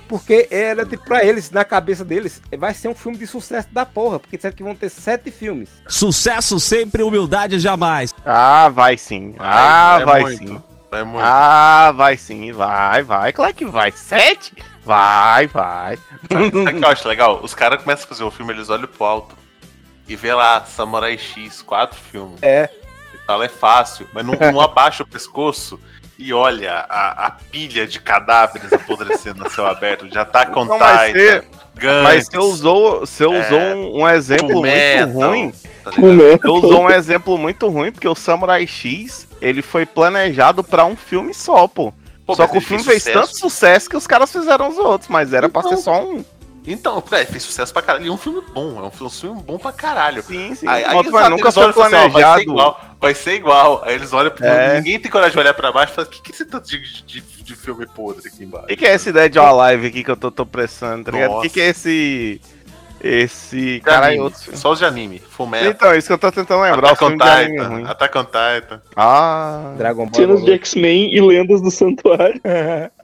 [0.08, 3.84] Porque era tipo, pra eles, na cabeça deles, vai ser um filme de sucesso da
[3.84, 4.18] porra.
[4.18, 5.68] Porque disseram que vão ter sete filmes.
[5.86, 8.14] Sucesso sempre, humildade jamais.
[8.24, 9.34] Ah, vai sim.
[9.38, 10.62] Ah, vai, muito, sim.
[10.90, 11.24] Vai muito.
[11.24, 12.52] Ah, vai sim.
[12.52, 13.32] Vai, vai.
[13.32, 13.92] Claro que vai.
[13.92, 14.54] Sete?
[14.84, 15.98] Vai, vai.
[16.30, 17.40] Sabe o que eu acho legal?
[17.42, 19.36] Os caras começam a fazer o filme, eles olham pro alto
[20.08, 22.42] e vê lá Samurai X, quatro filmes.
[22.42, 22.70] É.
[23.14, 25.78] E tal, é fácil, mas não, não abaixa o pescoço
[26.18, 30.08] e olha a, a pilha de cadáveres apodrecendo a céu aberto.
[30.12, 31.44] Já tá com Não, mas você-
[31.76, 35.52] Gantz, Mas você usou, você É, usou um, um exemplo muito ruim.
[35.84, 35.90] tá.
[35.92, 40.96] Você usou um exemplo muito ruim, porque o Samurai X, ele foi planejado pra um
[40.96, 41.92] filme só, pô.
[42.26, 43.88] Pô, só que o filme fez tanto sucesso.
[43.88, 45.78] que os caras fizeram os outros, mas era pra ser Então.
[45.82, 46.24] só um.
[46.72, 48.04] Então, é, fez sucesso pra caralho.
[48.04, 50.22] E é um filme bom, é um filme, um filme bom pra caralho.
[50.22, 50.68] Sim, sim.
[50.68, 52.40] Aí, aí nunca foi olham falam assim, ó, Vai ser planejado.
[52.42, 53.82] igual, vai ser igual.
[53.84, 54.76] Aí eles olham pro É.
[54.76, 56.68] Ninguém tem coragem de olhar pra baixo e falar: o que, que é esse tanto
[56.68, 58.66] de, de, de filme podre aqui embaixo?
[58.66, 61.04] O que, que é essa ideia de uma live aqui que eu tô, tô pressando,
[61.04, 61.32] tá ligado?
[61.32, 62.40] O que, que é esse.
[63.00, 63.74] Esse.
[63.74, 64.58] De Caralho, anime, outro filme.
[64.58, 65.20] Só os de anime.
[65.20, 65.70] Fullmetal.
[65.70, 66.82] Então, isso que eu tô tentando lembrar.
[66.82, 67.88] O Attack on Titan.
[67.88, 68.82] Attack on Titan.
[68.96, 69.74] Ah.
[69.76, 70.14] Dragon Ball.
[70.14, 72.40] Cenas de X-Men e lendas do santuário.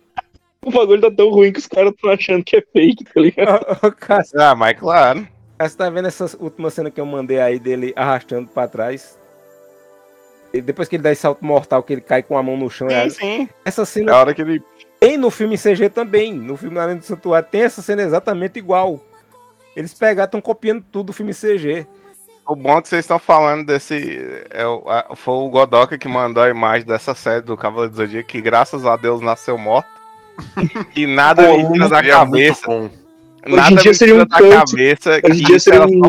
[0.64, 3.92] O bagulho tá tão ruim que os caras estão achando que é fake, tá ligado?
[3.96, 5.26] Cássio, Ah, mas claro.
[5.58, 9.18] Cássio, tá vendo essa última cena que eu mandei aí dele arrastando pra trás?
[10.52, 12.70] E depois que ele dá esse salto mortal, que ele cai com a mão no
[12.70, 12.88] chão.
[12.88, 13.48] é- Sim, sim.
[13.64, 14.62] Essa É cena a hora que ele.
[15.00, 16.32] tem no filme CG também.
[16.32, 19.00] No filme Além do Santuário tem essa cena exatamente igual.
[19.76, 21.84] Eles pegaram, estão copiando tudo do filme CG.
[22.46, 24.20] O bom é que vocês estão falando desse.
[24.50, 24.62] É,
[25.16, 28.86] foi o Godoka que mandou a imagem dessa série do Cavaleiro do Zodíaco, que graças
[28.86, 29.88] a Deus nasceu morto.
[30.96, 32.90] E nada Pô, me tira da cabeça.
[33.46, 36.02] Nada me seria tira da cabeça Hoje em dia seria um.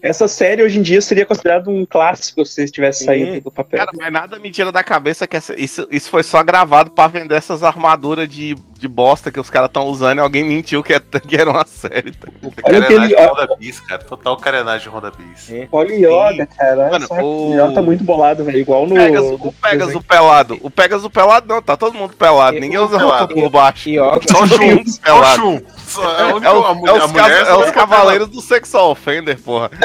[0.00, 3.04] Essa série hoje em dia seria considerado um clássico se tivesse Sim.
[3.06, 3.80] saído do papel.
[3.80, 7.08] Cara, mas nada me tira da cabeça que essa- isso, isso foi só gravado pra
[7.08, 10.94] vender essas armaduras de, de bosta que os caras estão usando e alguém mentiu que,
[10.94, 12.12] é- que era uma série.
[12.12, 12.28] tá?
[12.42, 14.02] Olha Carenagem aquele- Roda Bis, cara.
[14.02, 15.50] Total carenagem Roda Bis.
[15.70, 16.90] Olha o Yoga, cara.
[16.90, 18.58] Mano, o- Yoga tá muito bolado, velho.
[18.58, 18.94] Igual no.
[18.94, 20.58] Pegas, do- o Pegas o pelado.
[20.62, 22.56] O Pegas o pelado não, tá todo mundo pelado.
[22.56, 23.88] E- Ninguém usa roupa por baixo.
[23.90, 24.20] Yoga.
[24.28, 24.84] Só o Shun.
[24.86, 25.40] Só o pelado.
[25.42, 25.60] Shun.
[26.00, 29.38] É, É, é o a é mulher- os mulher é os cavaleiros do sexual offender,
[29.38, 29.70] porra.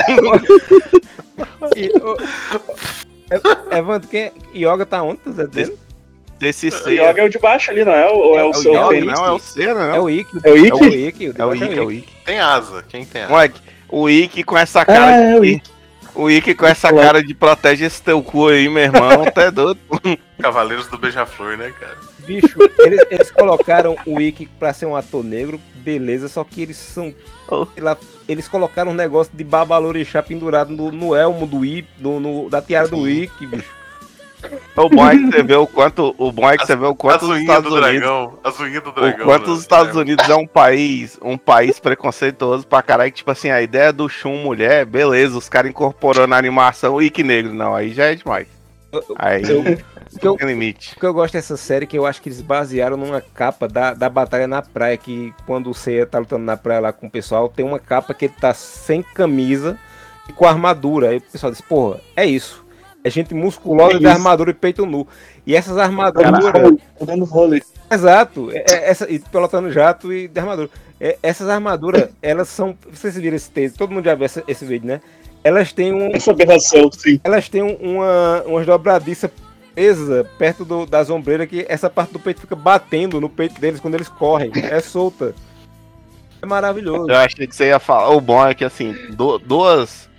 [1.76, 1.92] E,
[3.30, 5.20] é, Evandro, quem, Yoga tá onde?
[5.20, 5.78] Tá dizendo?
[6.40, 6.94] Desse O ser.
[7.00, 8.06] Yoga é o de baixo ali, não é?
[8.10, 10.04] Ou é o É o seu Yoga, não, é o Cera, É não.
[10.04, 10.38] o Ikki.
[10.44, 10.70] É o Ikki?
[10.70, 11.26] É o Ikki.
[11.38, 12.14] É o Ikki, é o Ikki.
[12.26, 12.84] Tem asa.
[12.90, 13.32] Quem tem asa?
[13.32, 15.06] Moleque, o Ikki com essa cara.
[15.08, 15.72] Ah, é o de- Ikki.
[16.14, 19.24] O Ikki com essa cara de protege esse teu cu aí, meu irmão.
[19.26, 19.80] Até doido.
[20.42, 21.98] Cavaleiros do Beija-Flor, né, cara?
[22.20, 26.78] Bicho, eles, eles colocaram o Ikki pra ser um ator negro, beleza, só que eles
[26.78, 27.14] são.
[27.48, 27.68] Oh.
[27.78, 27.96] lá,
[28.28, 32.62] eles colocaram um negócio de babalorixá pendurado no, no elmo do Ikki, no, no- da
[32.62, 33.75] tiara do Ikki, bicho.
[34.76, 36.16] O bom é que você vê o quanto.
[36.18, 38.00] O bom é que você vê o quanto As os Estados do Unidos.
[38.00, 38.40] dragão.
[38.44, 39.26] As unhas do O dragão.
[39.26, 39.54] quanto né?
[39.54, 43.62] os Estados Unidos é um país, um país preconceituoso pra caralho, que, tipo assim, a
[43.62, 47.92] ideia do Shun mulher, beleza, os caras incorporando na animação o Ikki negro, não, aí
[47.94, 48.48] já é demais.
[49.18, 50.94] Aí O que eu, tem limite.
[50.96, 53.68] o que eu gosto dessa série é que eu acho que eles basearam numa capa
[53.68, 57.08] da, da batalha na praia, que quando o Seiya tá lutando na praia lá com
[57.08, 59.78] o pessoal, tem uma capa que ele tá sem camisa
[60.30, 61.10] e com armadura.
[61.10, 62.65] Aí o pessoal diz, porra, é isso.
[63.06, 65.08] É gente musculosa É de armadura e peito nu.
[65.46, 66.32] E essas armaduras.
[66.98, 67.62] Tô dando vôlei.
[67.92, 70.70] Exato, é- é essa, e pilotando jato e de armadura.
[71.00, 72.76] É, essas armaduras, elas são.
[72.92, 75.02] Vocês viram esse texto, todo mundo já viu essa- esse vídeo, né?
[75.44, 76.10] Elas têm um.
[76.16, 77.20] Essa aberração, sim.
[77.24, 79.30] Elas têm um- uma, umas dobradiças
[79.76, 83.80] presa perto do, das ombreiras que essa parte do peito fica batendo no peito deles
[83.80, 84.50] quando eles correm.
[84.56, 85.36] É solta.
[86.42, 87.10] É maravilhoso.
[87.12, 88.10] Eu achei que você ia falar.
[88.10, 90.10] O bom é que, assim, du- duas,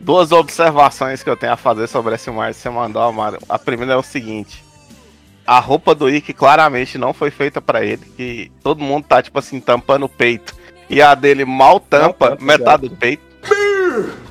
[0.00, 3.38] duas observações que eu tenho a fazer sobre esse mar que você mandou, Amaro.
[3.48, 4.64] A primeira é o seguinte.
[5.46, 9.38] A roupa do Ikki claramente não foi feita pra ele, que todo mundo tá, tipo
[9.38, 10.54] assim, tampando o peito.
[10.90, 13.22] E a dele mal tampa tampa, metade do peito.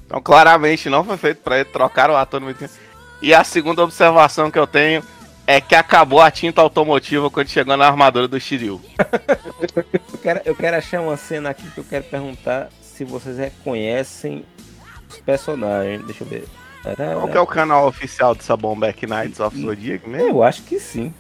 [0.06, 2.58] Então, claramente não foi feito pra ele, trocaram o ator no meio.
[3.22, 5.04] E a segunda observação que eu tenho
[5.48, 8.82] é que acabou a tinta automotiva quando chegou na armadura do Shiryu.
[10.12, 14.44] Eu quero, eu quero achar uma cena aqui que eu quero perguntar se vocês reconhecem
[15.18, 16.06] personagens.
[16.06, 16.46] Deixa eu ver.
[17.14, 20.28] Qual que é o canal oficial dessa bomba Back Nights of Zodiac mesmo?
[20.30, 21.12] Eu acho que sim.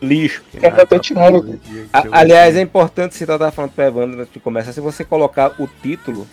[0.00, 0.42] Lixo.
[0.88, 1.58] Tá tirando.
[1.92, 5.04] A- aliás, é importante citar, eu tava falando pra Evandro antes de começar, se você
[5.04, 6.26] colocar o título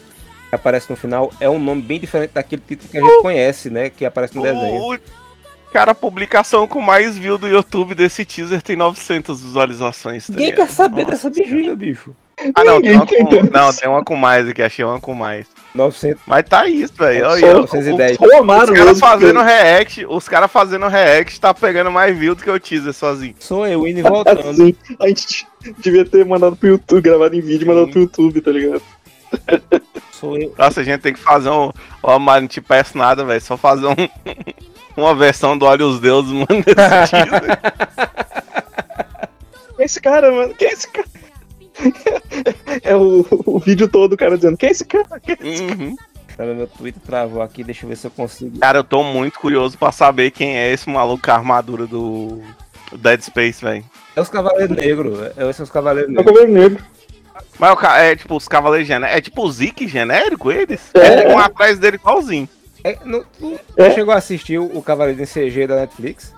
[0.50, 3.70] que aparece no final, é um nome bem diferente daquele título que a gente conhece,
[3.70, 3.90] né?
[3.92, 4.94] Que aparece no desenho.
[4.96, 5.00] O
[5.72, 10.26] cara, a publicação com mais view do YouTube desse teaser tem 900 visualizações.
[10.26, 10.68] tá Ninguém ligado?
[10.68, 12.16] quer saber dessa bexiga, bicho.
[12.56, 15.46] Ah, não, tem uma com, não, tem uma com mais aqui, achei uma com mais.
[15.76, 16.22] 900.
[16.26, 17.28] Mas tá isso, velho.
[17.28, 18.18] Olha, o- 910.
[18.18, 22.34] Só o Amaro Os caras fazendo react, os caras fazendo react tá pegando mais view
[22.36, 23.36] do que o teaser sozinho.
[23.40, 24.40] Sou eu indo e voltando.
[24.50, 25.48] Assim, a gente
[25.80, 28.82] devia ter mandado pro YouTube, gravado em vídeo e mandado pro YouTube, tá ligado?
[30.12, 30.54] Sou eu.
[30.58, 31.72] Nossa, a gente tem que fazer um.
[32.02, 33.42] Ó, mas não te peço nada, velho.
[33.42, 33.96] Só fazer um.
[34.98, 37.60] Uma versão do Olha os Deuses, mano, desse teaser.
[39.78, 40.54] Quem é esse cara, mano?
[40.56, 41.08] Quem é esse cara?
[42.84, 45.20] É o, o vídeo todo o cara dizendo, quem é esse cara?
[45.20, 45.80] Quem é esse cara?
[45.80, 45.96] Uhum.
[46.38, 48.58] Sabe, meu Twitter travou aqui, deixa eu ver se eu consigo.
[48.60, 52.42] Cara, eu tô muito curioso pra saber quem é esse maluco com a armadura do
[52.98, 53.84] Dead Space, velho.
[54.16, 55.20] É os Cavaleiros Negros.
[55.36, 56.26] É, os Cavaleiros É o Negros.
[56.36, 56.84] Cavaleiro Negro.
[57.60, 59.18] Mas o ca- é tipo os Cavaleiros Genéricos.
[59.18, 60.82] É tipo o Zeke genérico, eles?
[60.94, 61.24] É.
[61.24, 62.48] Tem um atrás dele igualzinho.
[62.84, 63.26] É, não-
[63.76, 63.92] É.
[63.92, 66.34] chegou a assistir o, o Cavaleiro em CG da Netflix?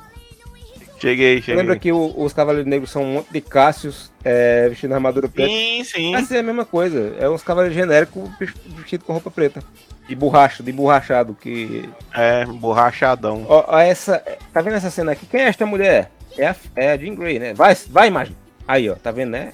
[1.01, 1.55] Cheguei, cheguei.
[1.55, 5.49] Lembra que o- os Cavaleiros Negros são um monte de Cássios é, vestindo armadura preta?
[5.49, 6.11] Sim, sim.
[6.11, 7.15] Vai ser a mesma coisa.
[7.19, 9.63] É uns cavaleiros genéricos vestidos com roupa preta.
[10.07, 11.33] De borracha, de borrachado.
[11.39, 11.89] Que.
[12.13, 13.45] É, borrachadão.
[13.49, 14.23] Ó, ó, essa.
[14.53, 15.25] Tá vendo essa cena aqui?
[15.25, 16.11] Quem é esta mulher?
[16.37, 17.53] É a, é a Jean Grey, né?
[17.53, 18.35] Vai, vai, imagem.
[18.67, 19.53] Aí, ó, tá vendo, né?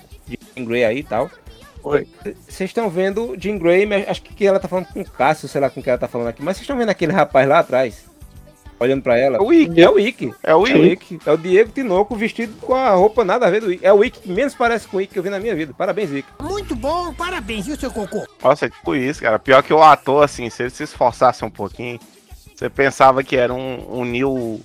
[0.55, 1.29] Jean Grey aí e tal.
[1.83, 2.05] Oi.
[2.47, 5.61] Vocês estão vendo Jean Grey, mas acho que ela tá falando com o Cássio, sei
[5.61, 6.43] lá com quem ela tá falando aqui.
[6.43, 8.05] Mas vocês estão vendo aquele rapaz lá atrás?
[8.79, 9.37] Olhando pra ela?
[9.37, 9.81] É o Ikki.
[9.81, 10.33] É o Ikki.
[10.43, 11.15] É o É o Ikki.
[11.15, 11.29] Ikki.
[11.29, 13.85] É o Diego Tinoco vestido com a roupa nada a ver do Ikki.
[13.85, 15.73] É o Ikki que menos parece com o Ikki que eu vi na minha vida.
[15.75, 16.29] Parabéns, Ikki.
[16.41, 18.25] Muito bom, parabéns, viu, seu cocô?
[18.43, 19.39] Nossa, é tipo isso, cara.
[19.39, 21.99] Pior que o ator, assim, se ele se esforçasse um pouquinho,
[22.55, 24.61] Você pensava que era um, um Neil.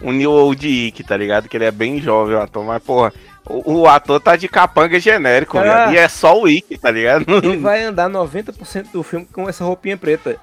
[0.00, 1.48] Um Neil Old Ick, tá ligado?
[1.48, 3.12] Que ele é bem jovem, o ator, mas, porra,
[3.48, 7.24] o, o ator tá de capanga genérico, viado, E é só o Ick, tá ligado?
[7.28, 10.36] Ele vai andar 90% do filme com essa roupinha preta.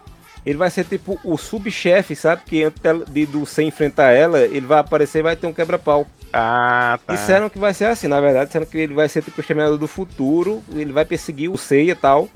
[0.45, 2.43] Ele vai ser tipo o subchefe, sabe?
[2.45, 6.07] Que antes de, do você enfrentar ela, ele vai aparecer e vai ter um quebra-pau.
[6.31, 7.13] Ah, tá.
[7.13, 9.77] Disseram que vai ser assim, na verdade, disseram que ele vai ser tipo o Exterminador
[9.77, 12.29] do Futuro, ele vai perseguir o Seiya e tal.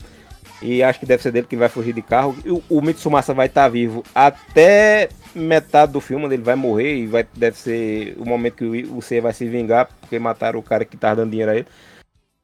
[0.62, 2.36] E acho que deve ser dele que ele vai fugir de carro.
[2.46, 6.96] E o, o Mitsumasa vai estar vivo até metade do filme, onde ele vai morrer
[6.96, 10.60] e vai, deve ser o momento que o, o Seiya vai se vingar, porque mataram
[10.60, 11.68] o cara que tava dando dinheiro a ele.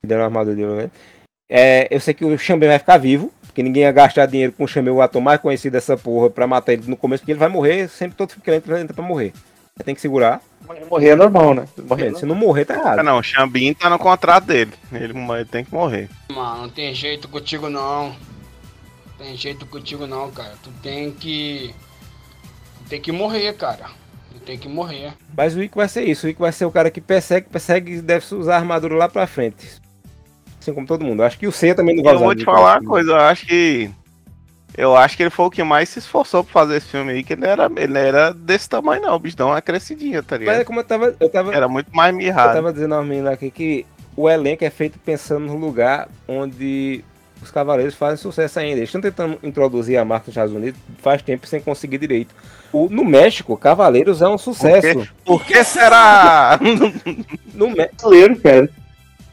[0.02, 0.92] Que deram a armadura dele, né?
[1.50, 4.64] É, eu sei que o Xambin vai ficar vivo, porque ninguém ia gastar dinheiro com
[4.64, 7.40] o Xambin, o ator mais conhecido dessa porra, pra matar ele no começo, porque ele
[7.40, 9.34] vai morrer, sempre todo filme que ele entra, pra morrer.
[9.76, 10.42] Você tem que segurar.
[10.90, 11.68] Morrer é normal, né?
[11.78, 12.16] Morrer.
[12.16, 13.00] Se não morrer, tá errado.
[13.00, 14.72] Ah, não, o Xambin tá no contrato dele.
[14.94, 16.10] Ele, ele tem que morrer.
[16.32, 18.16] Mano, não tem jeito contigo não.
[19.18, 20.54] Tem jeito contigo não, cara.
[20.64, 21.76] Tu tem que.
[22.78, 23.88] Tu tem que morrer, cara.
[24.32, 25.12] Tu tem que morrer.
[25.36, 26.28] Mas o Ico vai ser isso.
[26.28, 29.10] O Ico vai ser o cara que persegue, persegue e deve usar a armadura lá
[29.10, 29.82] pra frente.
[30.60, 31.24] Assim como todo mundo.
[31.24, 33.46] Acho que o Seiya também não vai Eu vou te falar uma coisa, eu acho
[33.46, 33.90] que.
[34.78, 37.24] Eu acho que ele foi o que mais se esforçou pra fazer esse filme aí,
[37.24, 39.16] que ele era, ele era desse tamanho, não.
[39.16, 40.66] O bicho dá uma crescidinha, tá Mas é ligado?
[40.66, 41.16] como eu tava.
[41.20, 42.54] Eu tava, Era muito mais eu mirrado.
[42.54, 47.04] tava dizendo aos meninos aqui que o elenco é feito pensando no lugar onde
[47.42, 48.78] os cavaleiros fazem sucesso ainda.
[48.78, 52.34] Eles estão tentando introduzir a marca nos Estados Unidos faz tempo sem conseguir direito.
[52.72, 55.08] O, no México, Cavaleiros é um sucesso.
[55.26, 56.60] Por que será?
[57.56, 58.70] No, Mé- Brasileiro, cara.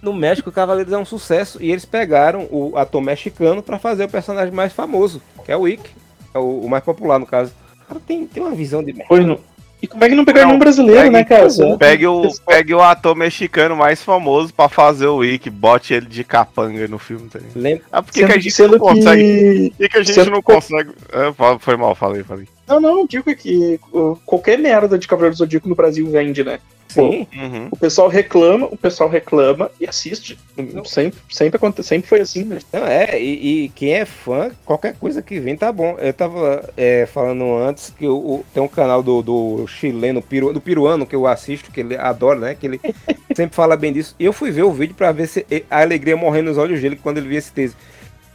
[0.03, 4.09] No México, Cavaleiros é um sucesso e eles pegaram o ator mexicano pra fazer o
[4.09, 5.91] personagem mais famoso, que é o Ick,
[6.35, 7.53] é o, o mais popular no caso.
[7.85, 9.07] O cara tem, tem uma visão de merda.
[9.09, 9.39] Pois não.
[9.83, 11.49] E como é que não pegaram nenhum brasileiro, pegue- né, cara?
[11.79, 16.25] Pegue o, pegue o ator mexicano mais famoso pra fazer o Wick, bote ele de
[16.25, 17.57] capanga no filme, tá ligado?
[17.61, 17.85] Lembra?
[17.93, 19.23] Ah, por que, que a gente não consegue?
[19.23, 20.91] que- Por que, que a gente sendo não consegue.
[21.13, 22.49] É, foi mal, falei, falei.
[22.67, 23.79] Não, não, digo que
[24.25, 26.59] qualquer merda de Cavaleiro do Zodíaco no Brasil vende, né?
[27.03, 27.27] Sim.
[27.35, 27.69] Uhum.
[27.71, 30.39] O pessoal reclama, o pessoal reclama e assiste.
[30.85, 32.59] Sempre, sempre, aconte- sempre foi assim, né?
[32.73, 35.97] Não, é, e, e quem é fã, qualquer coisa que vem tá bom.
[35.99, 40.53] Eu tava é, falando antes que o, o- tem um canal do, do chileno, peru,
[40.53, 42.55] do peruano, que eu assisto, que ele adora, né?
[42.55, 42.81] Que ele
[43.35, 44.15] sempre fala bem disso.
[44.19, 46.99] E eu fui ver o vídeo pra ver se a alegria morrendo nos olhos dele
[47.03, 47.77] quando ele via esse texto.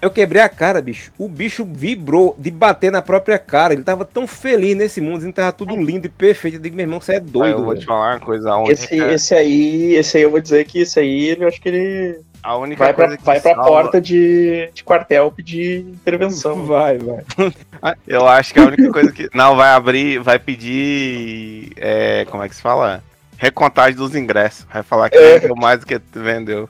[0.01, 1.11] Eu quebrei a cara, bicho.
[1.17, 3.73] O bicho vibrou de bater na própria cara.
[3.73, 6.55] Ele tava tão feliz nesse mundo, que tava tudo lindo e perfeito.
[6.57, 7.51] Eu digo, meu irmão, você é doido.
[7.59, 7.79] eu vou velho.
[7.81, 10.99] te falar uma coisa, única, Esse, esse aí, esse aí eu vou dizer que esse
[10.99, 14.01] aí, eu acho que ele a única vai pra, coisa que vai pra salva- porta
[14.01, 16.65] de, de quartel pedir intervenção.
[16.65, 17.23] Vai, vai.
[18.07, 19.29] Eu acho que a única coisa que.
[19.33, 21.71] Não, vai abrir, vai pedir.
[21.77, 23.03] É, como é que se fala?
[23.37, 24.65] Recontagem dos ingressos.
[24.73, 25.37] Vai falar que É.
[25.39, 26.67] vendeu mais do que vendeu.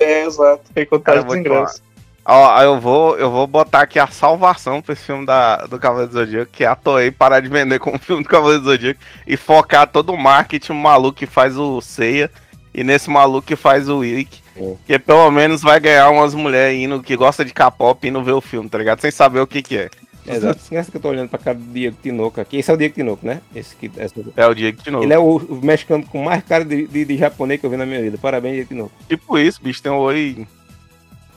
[0.00, 0.62] É, exato.
[0.74, 1.82] Tem Cara, contagem eu vou dos ingressos.
[2.26, 6.10] Ó, eu vou, eu vou botar aqui a salvação pra esse filme da, do Cavaleiro
[6.10, 9.00] do Zodíaco, que é a Toei parar de vender como filme do Cavaleiro do Zodíaco
[9.26, 12.30] e focar todo o marketing no maluco que faz o Seiya
[12.72, 14.42] e nesse maluco que faz o Wick.
[14.86, 18.40] Que pelo menos vai ganhar umas mulheres indo que gosta de K-pop indo ver o
[18.40, 19.00] filme, tá ligado?
[19.00, 19.90] Sem saber o que que é.
[20.26, 20.58] Exato.
[20.58, 22.56] Esquece que eu tô olhando pra cara do Diego Tinoco aqui.
[22.56, 23.42] Esse é o Diego Tinoco, né?
[23.54, 24.14] Esse que, essa...
[24.36, 25.04] É o Diego Tinoco.
[25.04, 27.76] Ele é o, o mexicano com mais cara de, de, de japonês que eu vi
[27.76, 28.16] na minha vida.
[28.16, 28.92] Parabéns, Diego Tinoco.
[29.08, 30.46] Tipo isso, bicho, tem um oi.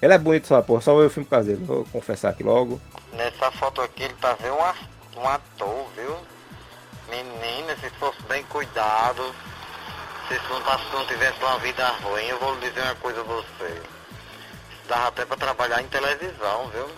[0.01, 0.81] Ele é bonito só, porra.
[0.81, 1.63] Só o filme caseiro.
[1.65, 2.79] Vou confessar aqui logo.
[3.13, 4.75] Nessa foto aqui ele tá vendo um, a-
[5.17, 6.15] um ator, viu?
[7.09, 9.33] Menina, se fosse bem cuidado,
[10.27, 13.23] se não, tá- não tivesse uma vida ruim, eu vou lhe dizer uma coisa a
[13.23, 13.81] você.
[14.87, 16.89] Dava até pra trabalhar em televisão, viu?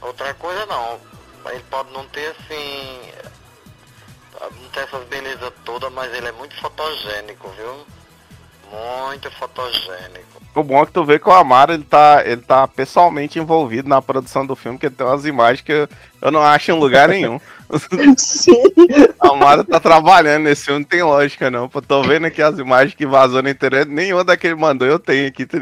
[0.00, 0.98] Outra coisa não,
[1.50, 3.12] ele pode não ter assim.
[4.40, 7.86] Não ter essas belezas todas, mas ele é muito fotogênico, viu?
[8.70, 10.42] Muito fotogênico.
[10.54, 13.88] O bom é que tu vê que o Amaro ele tá, ele tá pessoalmente envolvido
[13.88, 15.88] na produção do filme, que tem umas imagens que eu,
[16.20, 17.40] eu não acho em lugar nenhum.
[18.18, 18.62] Sim.
[19.24, 21.68] O Amaro tá trabalhando nesse filme, não tem lógica não.
[21.70, 25.26] Pô, tô vendo aqui as imagens que vazou na internet, nenhuma daquele mandou eu tenho
[25.26, 25.46] aqui.
[25.46, 25.56] tá?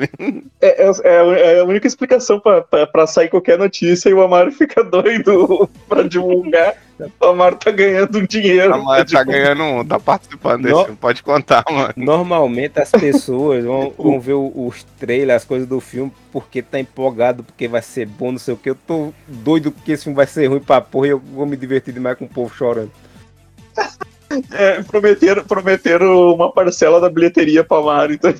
[0.60, 4.14] É, é- é a- é a única explicação pra, pra, pra sair qualquer notícia e
[4.14, 6.74] o Amaro fica doido pra divulgar.
[7.18, 8.72] O Amaro tá ganhando um dinheiro.
[8.72, 11.94] O Amaro tá ganhando um, tá participando desse No- filme, pode contar, mano.
[11.96, 16.78] Normalmente as pessoas vão, vão ver o- os trailers, as coisas do filme, porque tá
[16.78, 18.70] empolgado, porque vai ser bom, não sei o que.
[18.70, 21.56] Eu tô doido porque esse filme vai ser ruim pra porra e eu vou me
[21.56, 22.90] divertir demais com o povo chorando.
[24.52, 28.12] é, prometeram, prometeram uma parcela da bilheteria pra Amaro.
[28.12, 28.34] Então,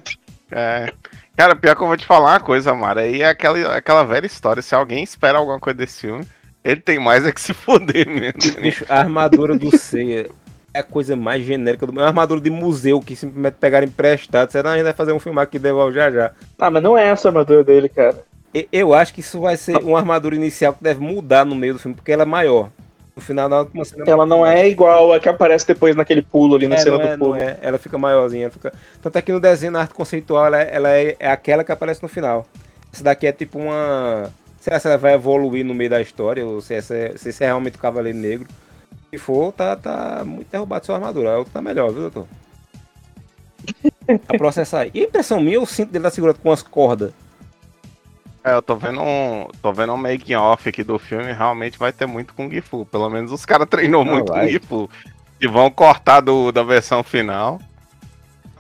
[0.51, 0.93] É.
[1.37, 3.01] Cara, pior que eu vou te falar uma coisa, Amaro.
[3.01, 4.63] Aí é aquela, aquela velha história.
[4.63, 6.27] Se alguém espera alguma coisa desse filme,
[6.63, 8.61] ele tem mais é que se foder mesmo.
[8.61, 10.29] Bicho, a armadura do Seiya
[10.73, 12.01] é a coisa mais genérica do mundo.
[12.01, 14.51] É uma armadura de museu que simplesmente pegaram emprestado.
[14.51, 16.33] Será que a gente vai fazer um filme aqui devolve já já?
[16.59, 18.23] ah, mas não é essa a armadura dele, cara.
[18.55, 21.75] E- Eu acho que isso vai ser uma armadura inicial que deve mudar no meio
[21.75, 22.69] do filme, porque ela é maior.
[23.15, 24.05] No final da última cena.
[24.07, 27.03] Ela não é igual a que aparece depois naquele pulo ali na É, cena do
[27.05, 27.35] é, pulo.
[27.35, 27.59] é.
[27.61, 28.49] Ela fica maiorzinha.
[28.51, 28.73] Fica...
[29.03, 31.73] Tanto é que no desenho, na arte conceitual, ela, é- ela é, é aquela que
[31.73, 32.47] aparece no final.
[32.93, 34.31] Essa daqui é tipo uma.
[34.61, 36.47] Será que ela vai evoluir no meio da história?
[36.47, 38.47] Ou se essa é, se esse é realmente o Cavaleiro Negro?
[39.11, 41.35] Se for, tá, tá muito derrubado sua armadura.
[41.35, 42.27] A outra tá melhor, viu, doutor?
[44.29, 44.91] A processar aí.
[44.95, 47.13] E a impressão minha, eu sinto dele tá segurado com umas cordas.
[48.43, 51.93] É, eu tô vendo um, tô vendo um making off aqui do filme, realmente vai
[51.93, 52.87] ter muito Kung Fu.
[52.87, 54.51] Pelo menos os caras treinou Não, muito vai.
[54.53, 54.91] Kung Fu.
[55.41, 57.61] E vão cortar do, da versão final.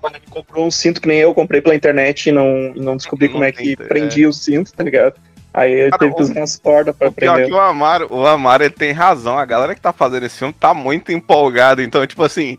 [0.02, 3.44] Ele comprou um cinto que nem eu comprei pela internet e não, não descobri como
[3.44, 5.14] é que prendia o cinto, tá ligado?
[5.52, 7.46] Aí eu Cara, teve que usar umas cordas pra Pior prender.
[7.48, 9.36] que o Amaro, o Amaro ele tem razão.
[9.38, 11.82] A galera que tá fazendo esse filme tá muito empolgada.
[11.82, 12.56] Então, tipo assim,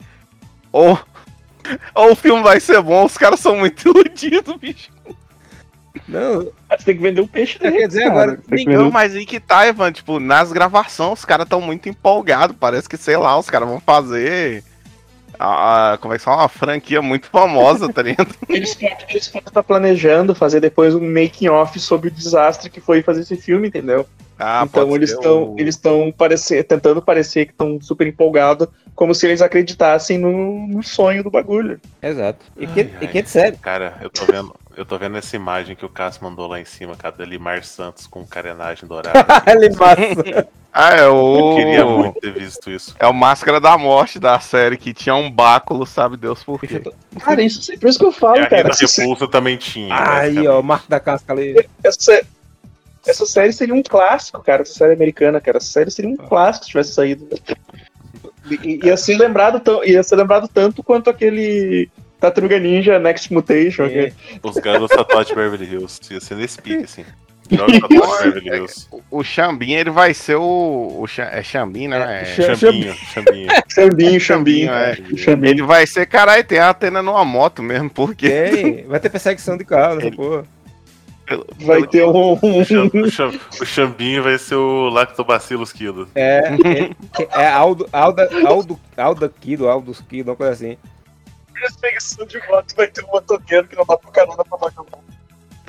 [0.72, 1.00] ou,
[1.96, 4.92] ou o filme vai ser bom, os caras são muito iludidos, bicho.
[6.08, 8.14] Não, Você tem que vender o peixe quer dele, dizer, cara.
[8.34, 12.56] agora, Não, mas aí que tá, Ivan, tipo, nas gravações os caras tão muito empolgados.
[12.60, 14.64] Parece que, sei lá, os caras vão fazer.
[15.42, 16.44] A, a- como é que fala?
[16.44, 18.34] Uma franquia muito famosa, tá ligado?
[18.48, 23.22] Eles podem estar planejando fazer depois um making off sobre o desastre que foi fazer
[23.22, 24.06] esse filme, entendeu?
[24.38, 28.68] Ah, então pode eles estão o- eles estão parecer, tentando parecer que estão super empolgados,
[28.96, 31.80] como se eles acreditassem no, no sonho do bagulho.
[32.02, 32.40] Exato.
[32.58, 33.58] E que, e que sério.
[33.60, 36.66] Cara, eu tô vendo, eu tô vendo essa imagem que o Cássio mandou lá em
[36.66, 39.20] cima, cara, da Limar Santos com carenagem dourada.
[39.60, 39.98] Limar
[40.74, 41.52] Ah, é o.
[41.52, 42.96] Eu queria muito ter visto isso.
[42.98, 46.82] É o Máscara da Morte da série, que tinha um báculo, sabe Deus por quê.
[47.20, 48.70] Cara, isso, por isso que eu falo, E a cara.
[48.70, 49.94] Essa- Repulsa também tinha.
[49.94, 51.68] Aí, ó, o Marco da Casca ali.
[51.84, 52.22] Essa,
[53.06, 54.62] essa série seria um clássico, cara.
[54.62, 55.58] Essa série americana, cara.
[55.58, 57.28] Essa série seria um clássico se tivesse saído.
[58.50, 63.88] I- Ia ser lembrado, tão- ia ser lembrado tanto quanto aquele Tartaruga Ninja Next Mutation.
[63.90, 66.00] que- Os garotos tatuados de Beverly Hills.
[66.12, 67.06] Ia ser nesse pique, assim.
[67.52, 68.88] De Beverly Hills.
[69.10, 70.98] O Xambin, ele vai ser o.
[71.00, 72.22] o Xa- é Xambin, né?
[72.22, 73.48] É, Xambinho, Xambinho.
[73.68, 74.72] Xambinho, Xambinho.
[74.72, 74.96] é.
[75.18, 75.52] Xambinho.
[75.52, 78.30] Ele vai ser, caralho, tem a antena numa moto mesmo, porque.
[78.30, 80.44] Tem, vai ter perseguição de carro nessa porra.
[81.62, 82.34] Vai ter um.
[82.34, 86.08] O Xam- o Xam- O Xambinho vai ser o Lactobacillus Kilo.
[86.16, 86.42] É,
[87.18, 90.78] é, é Aldo, Alda, Aldo, Alda Kido, Aldo Kido, uma coisa assim.
[91.54, 94.71] Perseguição de moto vai ter um motoqueiro que não dá pro carona pra.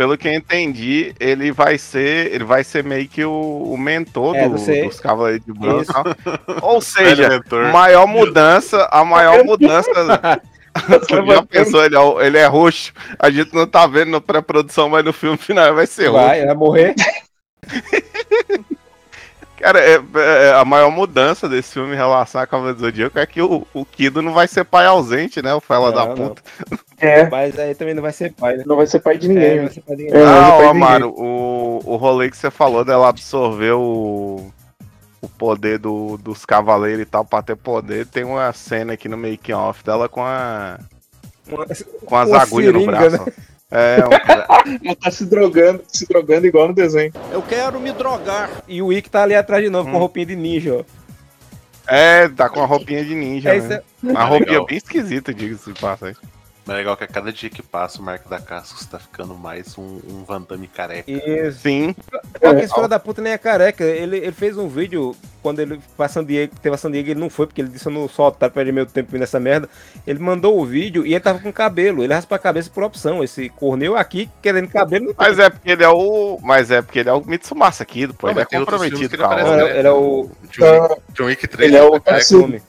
[0.02, 2.34] Pelo que eu entendi, ele vai ser.
[2.34, 3.30] Ele vai ser meio que o,
[3.72, 5.92] o mentor É, do- dos Cavaleiros de Branco.
[6.60, 7.72] Ou seja, Velho mentor.
[7.72, 9.88] maior mudança, a maior mudança.
[11.28, 15.04] Já pensou, ele é, ele é roxo, a gente não tá vendo na pré-produção, mas
[15.04, 16.26] no filme final vai ser roxo.
[16.26, 16.94] Vai, vai morrer.
[19.62, 23.24] Cara, é, é- a maior mudança desse filme em relação a Cavaleiro do Zodíaco é
[23.24, 25.54] que o, o Kido não vai ser pai ausente, né?
[25.54, 26.28] O fela da Não, não.
[26.30, 26.42] puta.
[26.98, 28.64] É, Mas aí também não vai ser pai, né?
[28.66, 29.48] não vai ser pai de É, ninguém.
[29.50, 29.62] não né?
[29.62, 30.20] vai ser pai de ninguém.
[30.20, 34.52] É, não Ah, de Amaro, o, o rolê que você falou dela absorver o,
[35.20, 39.16] o poder do, dos cavaleiros e tal pra ter poder, tem uma cena aqui no
[39.16, 40.78] making off dela com a.
[41.48, 41.66] Uma-
[42.06, 43.10] com as agulhas no braço.
[43.24, 43.32] né?
[43.72, 44.10] É, um,
[44.86, 47.12] Ela tá se drogando, se drogando igual no desenho.
[47.32, 48.50] Eu quero me drogar.
[48.68, 49.92] E o Ikki tá ali atrás de novo Hum.
[49.92, 50.84] com roupinha de ninja, ó.
[51.86, 53.48] é, tá com a roupinha de ninja.
[53.48, 53.58] É, né?
[53.58, 54.66] isso é- Uma roupinha Legal.
[54.66, 56.16] bem esquisita, diga-se de passagem.
[56.64, 59.34] Mas é legal que a cada dia que passa, o Marco da Cascos tá ficando
[59.34, 61.10] mais um, um Van Damme careca.
[61.10, 61.58] Isso.
[61.60, 61.94] Sim.
[62.40, 63.82] Pior que esse filho da puta nem é careca.
[63.82, 67.18] Ele, ele fez um vídeo quando ele a San Diego, teve a San Diego, ele
[67.18, 69.68] não foi, porque ele disse eu não sou otário, perder meu tempo nessa merda.
[70.06, 72.04] Ele mandou o vídeo e ele tava com cabelo.
[72.04, 73.24] Ele raspa a cabeça por opção.
[73.24, 76.38] Esse corneu aqui, querendo cabelo, não Mas é porque ele é o.
[76.42, 78.28] Mas é porque ele é o Mitsumasa Kido, pô.
[78.28, 81.68] Não, ele é comprometido que com a ele é o John, Wick- John Wick 3.
[81.68, 82.62] Ele é o careca.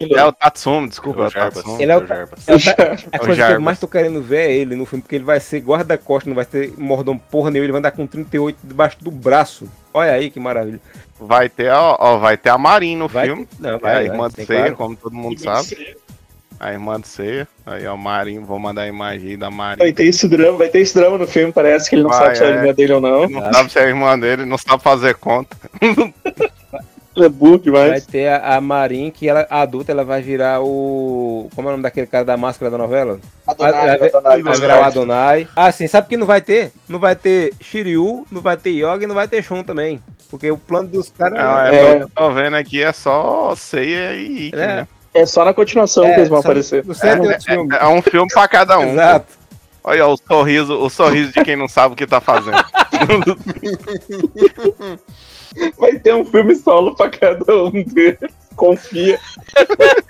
[0.00, 1.54] É o Tatsumi, desculpa, é o Jarbas.
[1.54, 1.82] Tatsumi.
[1.82, 2.48] Ele é o- Jarbas.
[2.48, 3.62] É, a O coisa que eu Jarbas.
[3.62, 6.44] mais tô querendo ver é ele no filme, porque ele vai ser guarda-costas, não vai
[6.44, 9.68] ter mordom porra nenhuma, ele vai andar com 38 debaixo do braço.
[9.92, 10.80] Olha aí que maravilha.
[11.20, 13.44] Vai ter, ó, ó, vai ter a Marin no Vai filme.
[13.46, 14.76] ter- não, É vai, a vai, irmã de tem ceia, claro.
[14.76, 15.96] como todo mundo sabe.
[16.60, 17.46] A irmã de ceia.
[17.66, 19.78] Aí, ó, Marinho, vou mandar a imagem aí da Marinho.
[19.78, 22.18] Vai ter esse drama, vai ter esse drama no filme, parece que ele não Vai,
[22.34, 22.54] sabe se é a é.
[22.54, 23.28] irmã dele ou não.
[23.28, 25.56] Não sabe se é a irmã dele, não sabe fazer conta.
[27.24, 27.28] É
[27.90, 31.48] Vai ter a, a Marin, que ela adulta, ela vai virar o.
[31.54, 33.18] Como é o nome daquele cara da máscara da novela?
[33.46, 35.48] Adonai, vai- Adonai, vai virar o Adonai.
[35.56, 36.72] Ah, sim, sabe que não vai ter?
[36.88, 40.02] Não vai ter Shiryu, não vai ter Yoga e não vai ter Shun também.
[40.30, 41.38] Porque o plano dos caras.
[41.38, 42.06] Não, é, É.
[42.14, 44.66] tô vendo aqui é só ceia e Ikki, É.
[44.66, 44.88] né?
[45.14, 46.84] É só na continuação É, que eles vão só aparecer.
[47.02, 47.74] É, filme.
[47.76, 48.92] é um filme pra cada um.
[48.92, 49.26] Exato.
[49.82, 52.58] Olha o sorriso, o sorriso de quem não sabe o que tá fazendo.
[55.78, 58.30] Vai ter um filme solo pra cada um deles.
[58.56, 59.18] Confia.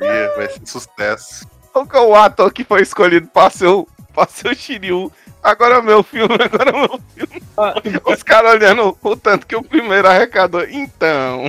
[0.00, 1.46] Ih, Vai ser sucesso.
[1.72, 5.12] Qual que é o ator que foi escolhido pra ser o, pra ser o Shiryu?
[5.42, 7.42] Agora é meu filme, agora é meu filme.
[7.56, 7.74] Ah,
[8.06, 10.64] Os caras olhando o tanto que o primeiro arrecadou.
[10.64, 11.44] Então.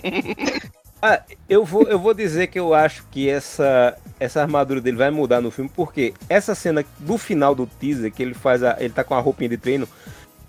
[1.02, 5.10] Ah, eu vou, eu vou dizer que eu acho que essa, essa armadura dele vai
[5.10, 8.94] mudar no filme, porque essa cena do final do teaser, que ele faz a, ele
[8.94, 9.88] tá com a roupinha de treino,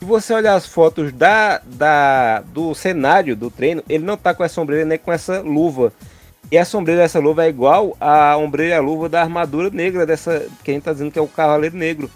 [0.00, 4.42] se você olhar as fotos da, da, do cenário do treino, ele não tá com
[4.42, 5.92] essa sombreira nem com essa luva.
[6.50, 10.04] E a sombreira dessa luva é igual à ombreira e a luva da armadura negra
[10.06, 12.10] dessa, que a gente tá dizendo que é o Cavaleiro Negro.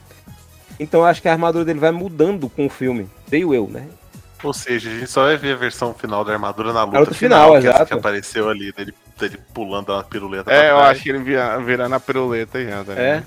[0.80, 3.08] Então eu acho que a armadura dele vai mudando com o filme.
[3.28, 3.86] Veio eu, né?
[4.42, 7.14] Ou seja, a gente só vai ver a versão final da armadura na luta, luta
[7.14, 7.86] final, que, é exato.
[7.86, 10.50] que apareceu ali, dele, dele pulando na piruleta.
[10.50, 13.14] É, eu acho que ele vira, virando a piruleta já, tá É.
[13.14, 13.26] ligado?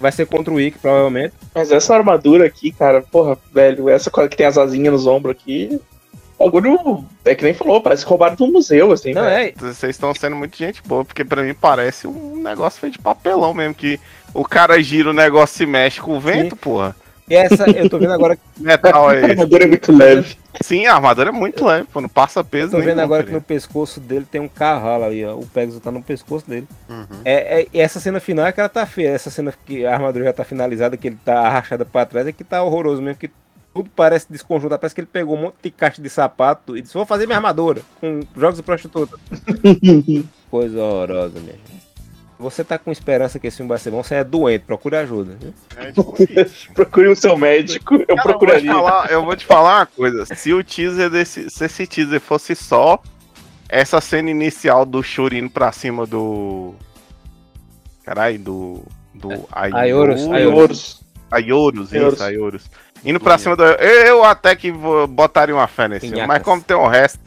[0.00, 1.34] Vai ser contra o Ick, provavelmente.
[1.54, 5.34] Mas essa armadura aqui, cara, porra, velho, essa coisa que tem as asinhas nos ombros
[5.36, 5.80] aqui.
[6.38, 9.12] Bagulho, é que nem falou, parece que roubaram de um museu, assim.
[9.12, 9.52] Não, é.
[9.56, 13.52] Vocês estão sendo muito gente boa, porque pra mim parece um negócio feito de papelão
[13.52, 13.98] mesmo, que
[14.32, 16.94] o cara gira o negócio e se mexe com o vento, porra.
[17.28, 19.30] E essa, eu tô vendo agora, Que metal A é esse?
[19.32, 20.36] armadura é muito leve.
[20.62, 23.28] Sim, a armadura é muito leve, pô, não passa peso tô nenhum, vendo agora tá
[23.28, 25.34] que no pescoço dele tem um cavalo ali, ó.
[25.34, 26.66] O Pegasus tá no pescoço dele.
[26.88, 27.04] Uhum.
[27.24, 29.10] É, é- e essa cena final é que ela tá feia.
[29.10, 32.32] Essa cena que a armadura já tá finalizada, que ele tá arrachada pra trás, é
[32.32, 33.30] que tá horroroso mesmo, que
[33.74, 34.80] tudo parece desconjuntado.
[34.80, 37.36] Parece que ele pegou um monte de caixa de sapato e disse, vou fazer minha
[37.38, 39.16] armadura com jogos de prostituta.
[40.50, 41.77] Coisa horrorosa mesmo.
[42.38, 45.36] Você tá com esperança que esse filme vai ser bom, você é doente, procure ajuda.
[45.40, 45.52] Viu?
[45.76, 46.14] É, tipo.
[46.72, 48.72] Procure o seu médico, eu Cara, eu, vou te procuraria.
[48.72, 50.24] falar, eu vou te falar uma coisa.
[50.36, 51.50] Se o teaser desse.
[51.50, 53.02] Se esse teaser fosse só
[53.68, 56.74] essa cena inicial do Shuri indo pra cima do.
[58.04, 58.82] Caralho, do.
[59.14, 61.00] Do Aioros, Aioros.
[61.30, 61.92] Aioros.
[61.92, 62.70] Isso, Aioros.
[63.04, 63.64] Indo pra cima do.
[63.64, 67.18] Eu até que vou- botaria uma fé nesse filme, mas como tem o resto.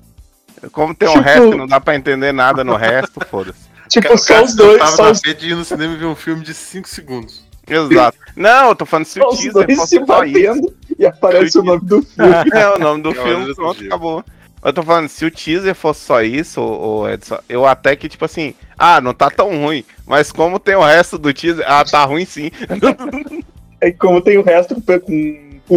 [0.72, 3.71] Como tem o Tipo- resto, não dá pra entender nada no resto, foda-se.
[3.92, 6.16] Tipo, só os dois, tava só na os, de ir no cinema e ver um
[6.16, 7.44] filme de 5 segundos.
[7.68, 8.18] Exato.
[8.38, 10.34] Não, eu tô falando se os teaser dois fosse se só isso.
[10.34, 12.32] batendo e aparece o nome do filme.
[12.56, 14.24] É o nome do filme, pronto, acabou.
[14.64, 18.08] Eu tô falando, se o teaser fosse só isso, ô, ô Edson, eu até que,
[18.08, 21.84] tipo assim, ah, não tá tão ruim, mas como tem o resto do teaser, ah,
[21.84, 22.50] tá ruim sim.
[23.84, 24.82] É como tem o resto com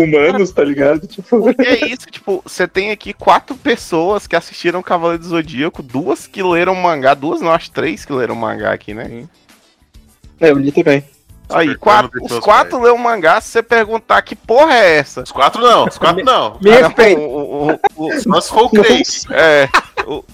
[0.02, 1.06] humanos, tá ligado?
[1.08, 5.82] Tipo, Porque é isso, tipo, você tem aqui quatro pessoas que assistiram Cavaleiro do Zodíaco,
[5.82, 9.24] duas que leram mangá, duas não, acho três que leram mangá aqui, né?
[10.40, 11.04] é, eu li também.
[11.50, 15.22] Aí, quatro, os quatro leram mangá, se você perguntar que porra é essa?
[15.22, 16.58] Os quatro não, os quatro não.
[16.60, 17.20] Me respeita.
[17.20, 19.02] o- o- o- Só se for o Craig.
[19.30, 19.68] é,
[20.06, 20.24] o-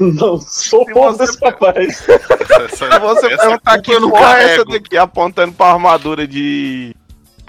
[0.00, 1.96] Não sou você- desse rapaz.
[1.96, 6.94] Se você perguntar que eu não porra é essa daqui apontando pra armadura de.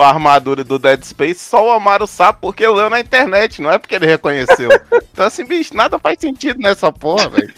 [0.02, 3.78] Pra armadura do Dead Space, só o Amaro sabe porque leu na internet, não é
[3.78, 4.70] porque ele reconheceu.
[5.14, 7.54] Então assim, bicho, nada faz sentido nessa porra, velho.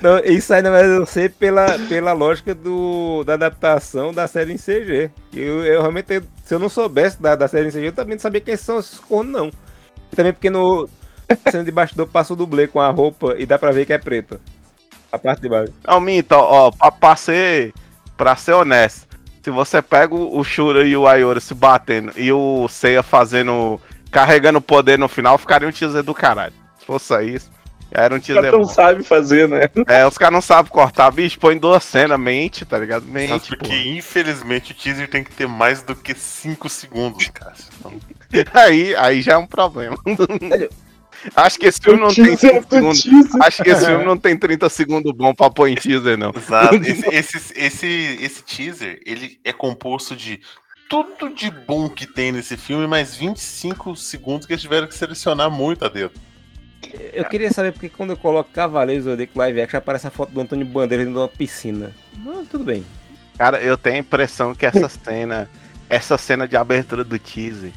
[0.00, 5.10] Não, isso verdade, eu sei pela, pela lógica do, da adaptação da série em CG.
[5.34, 8.20] Eu, eu realmente, se eu não soubesse da, da série em CG, eu também não
[8.22, 9.48] sabia quem são esses cornos, não.
[10.10, 10.88] E também porque no
[11.50, 13.98] cena de bastidor passa o dublê com a roupa e dá pra ver que é
[13.98, 14.40] preta.
[15.12, 15.74] A parte de baixo.
[15.86, 17.74] Não, Minto, ó, pra, pra ser.
[18.16, 19.06] Pra ser honesto,
[19.48, 23.80] se você pega o Shura e o Ayora se batendo e o Seiya fazendo.
[24.10, 26.52] carregando poder no final, ficaria um teaser do caralho.
[26.78, 27.50] Se fosse isso,
[27.90, 28.66] já era um teaser cara não bom.
[28.66, 29.70] sabe fazer, né?
[29.86, 33.04] É, os caras não sabem cortar, bicho, põe duas cenas, mente, tá ligado?
[33.04, 33.74] Sabe Mente, porque, pô.
[33.74, 37.54] infelizmente, o teaser tem que ter mais do que 5 segundos, cara.
[37.78, 37.92] Então,
[38.52, 39.96] Aí, aí já é um problema.
[41.34, 43.34] Acho que esse filme não tem teaser 5 do segundos.
[43.42, 46.32] Acho que esse filme não tem 30 segundos bom pra pôr em teaser, não.
[46.34, 46.76] Exato.
[46.84, 50.40] Esse, esse, esse, esse teaser, ele é composto de
[50.88, 55.50] tudo de bom que tem nesse filme, mais 25 segundos que eles tiveram que selecionar
[55.50, 56.12] muito a dedo.
[57.12, 60.32] Eu queria saber porque quando eu coloco Cavaleiros do Zodíaco Live Action aparece a foto
[60.32, 61.92] do Antônio Bandeira dentro de uma piscina.
[62.16, 62.86] Mas tudo bem.
[63.36, 65.50] Cara, eu tenho a impressão que essa cena,
[65.88, 67.72] essa cena de abertura do teaser,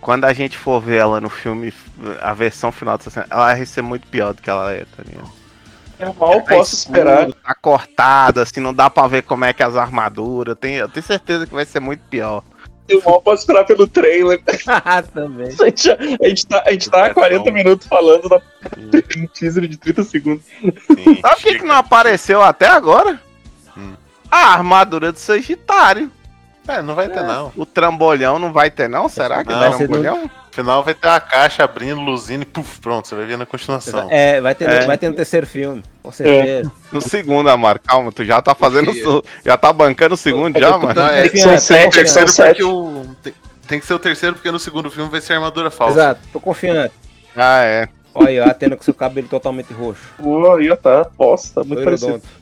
[0.00, 1.72] quando a gente for ver ela no filme,
[2.20, 5.02] a versão final dessa cena, ela vai ser muito pior do que ela é, tá
[5.06, 5.30] ligado?
[5.98, 7.32] Eu mal Tá posso escuro, esperar.
[7.32, 10.52] Tá cortada, assim, não dá pra ver como é que é as armaduras.
[10.52, 12.42] Eu tenho, eu tenho certeza que vai ser muito pior.
[12.88, 14.42] Eu mal posso esperar pelo trailer.
[15.12, 15.46] Também.
[15.46, 18.40] A gente, a gente tá, a gente tá há 40 minutos falando da
[19.16, 20.44] um teaser de 30 segundos.
[20.44, 23.20] Sim, Sabe o que, que não apareceu até agora?
[23.76, 23.92] Hum.
[24.30, 26.10] A armadura do Sagitário.
[26.70, 27.52] É, não vai ter não.
[27.56, 29.08] O trambolhão não vai ter, não?
[29.08, 29.58] Será que Não.
[29.58, 30.22] Vai trambolhão?
[30.24, 33.46] No final vai ter a caixa abrindo, luzindo e puf, pronto, você vai ver na
[33.46, 34.08] continuação.
[34.10, 34.84] É, vai ter, É.
[34.86, 35.82] vai ter no terceiro filme.
[36.02, 36.70] Com certeza.
[36.92, 38.92] No segundo, Amaro, calma, tu já tá fazendo.
[38.94, 40.94] su- Já tá bancando o segundo já, mano.
[40.94, 42.62] Não, é, São sete, são sete.
[42.62, 43.06] o.
[43.22, 43.32] Tem,
[43.68, 45.94] tem que ser o terceiro, porque no segundo filme vai ser a armadura falsa.
[45.94, 46.94] Exato, tô confiante.
[47.36, 47.88] Ah, é.
[48.12, 50.02] Olha aí, ó, a Atena com seu cabelo totalmente roxo.
[50.20, 52.08] Pô, aí ó, tá, posta, tá muito parecido.
[52.14, 52.40] Loirodonto.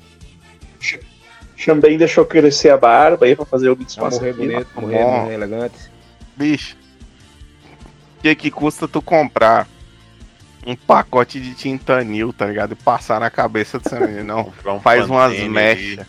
[1.65, 5.21] Também deixou crescer a barba aí pra fazer o Vai espaço morrer bonito, morrer, Bom.
[5.23, 5.75] morrer elegante.
[6.37, 6.77] Bicho.
[8.19, 9.67] O que que custa tu comprar
[10.67, 12.73] um pacote de tintanil, tá ligado?
[12.73, 14.23] E passar na cabeça dessa menina.
[14.25, 16.07] Não, um faz umas mechas.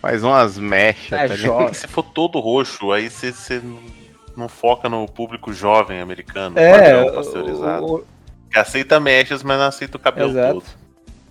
[0.00, 1.74] Faz umas mechas, É tá ligado?
[1.74, 3.60] Se for todo roxo, aí você-
[4.36, 7.86] não- foca no público jovem americano, É, padrão pasteurizado.
[7.86, 8.04] o-
[8.50, 10.54] Que aceita mechas, mas não aceita o cabelo Exato.
[10.54, 10.64] todo.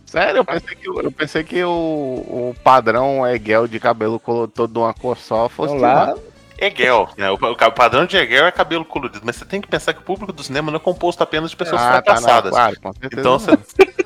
[0.06, 4.20] Sério, eu pensei que, eu pensei que o, o padrão Egel de cabelo
[4.54, 6.16] todo de uma cor só fosse Então lá- lá.
[6.58, 7.30] Egel, né?
[7.32, 10.04] O, o padrão de Egel é cabelo colorido, mas você tem que pensar que o
[10.04, 12.52] público do cinema não é composto apenas de pessoas Ah, tá, não, fracassadas.
[12.52, 13.40] claro, com certeza então não.
[13.40, 13.56] você.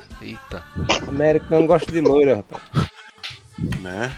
[0.20, 0.64] Eita.
[1.08, 2.62] Americano gosta de loira, rapaz.
[3.80, 4.12] Né?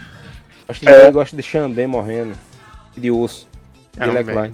[0.67, 2.35] Gosta de loira, gosta de Xandem morrendo.
[2.97, 3.47] De osso.
[3.93, 4.05] De.
[4.05, 4.53] Leckline.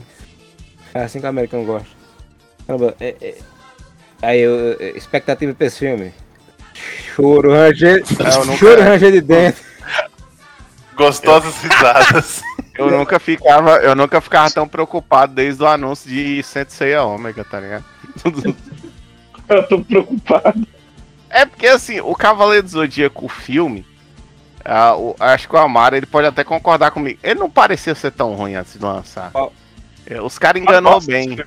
[0.93, 1.87] É assim que o americano gosta.
[2.67, 3.37] Caramba, é, é-
[4.21, 6.13] Aí, eu, é, expectativa pra esse filme.
[7.15, 8.03] Choro, ranger.
[8.45, 9.63] Nunca- Choro, ranger de dentro.
[10.95, 12.41] Gostosas risadas.
[12.77, 17.59] Eu nunca ficava, eu nunca ficava tão preocupado desde o anúncio de Sensei Ômega, tá
[17.59, 17.85] ligado?
[19.49, 20.67] Eu tô preocupado.
[21.29, 23.83] É porque assim, o Cavaleiro do Zodíaco, o filme,
[24.63, 27.17] ah, o- acho que o Amaro ele pode até concordar comigo.
[27.23, 29.31] Ele não parecia ser tão ruim antes de lançar.
[30.05, 31.39] É, Os caras enganou bem.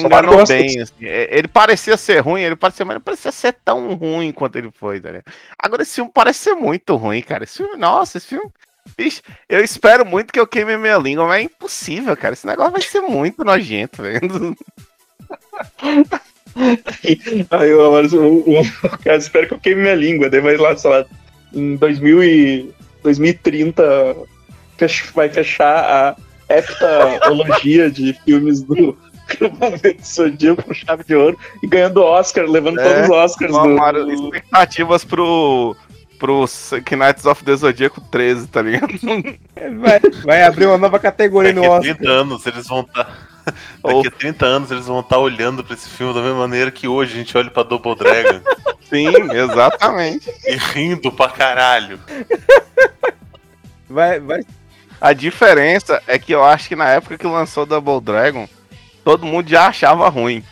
[0.00, 0.80] Só enganou bem.
[0.80, 0.94] assim.
[1.02, 4.70] É, Ele parecia ser ruim, ele parecia, mas não parecia ser tão ruim quanto ele
[4.72, 5.24] foi, tá ligado?
[5.58, 7.44] Agora esse filme parece ser muito ruim, cara.
[7.44, 8.50] Esse filme, nossa, esse filme.
[8.96, 12.32] Bicho, eu espero muito que eu queime minha língua, mas é impossível, cara.
[12.34, 14.20] Esse negócio vai ser muito nojento, velho.
[17.50, 20.56] Aí eu agora, o, o, o cara espera que eu queime minha língua, daí vai
[20.56, 21.04] lá, sei lá,
[21.54, 23.82] em 2000 e, 2030
[24.76, 26.16] fech- vai fechar
[26.48, 28.98] a heptalogia de filmes do
[29.38, 33.52] Cavaleiro do Zodíaco com chave de ouro e ganhando Oscar, levando É, todos os Oscars
[33.52, 35.76] o Amaro, do, expectativas pro.
[36.18, 36.44] pro
[36.96, 38.92] Knights of the Zodíaco 13, tá ligado?
[39.80, 41.96] Vai, vai abrir uma nova categoria no Daqui a Oscar.
[41.96, 43.28] 30 anos eles vão estar.
[43.82, 46.86] Daqui a 30 anos eles vão estar olhando pra esse filme da mesma maneira que
[46.86, 48.40] hoje a gente olha pra Double Dragon
[48.90, 50.30] Sim, exatamente.
[50.46, 51.98] e rindo pra caralho.
[53.88, 54.42] Vai, vai.
[55.00, 58.48] A diferença é que eu acho que na época que lançou Double Dragon,
[59.04, 60.42] todo mundo já achava ruim.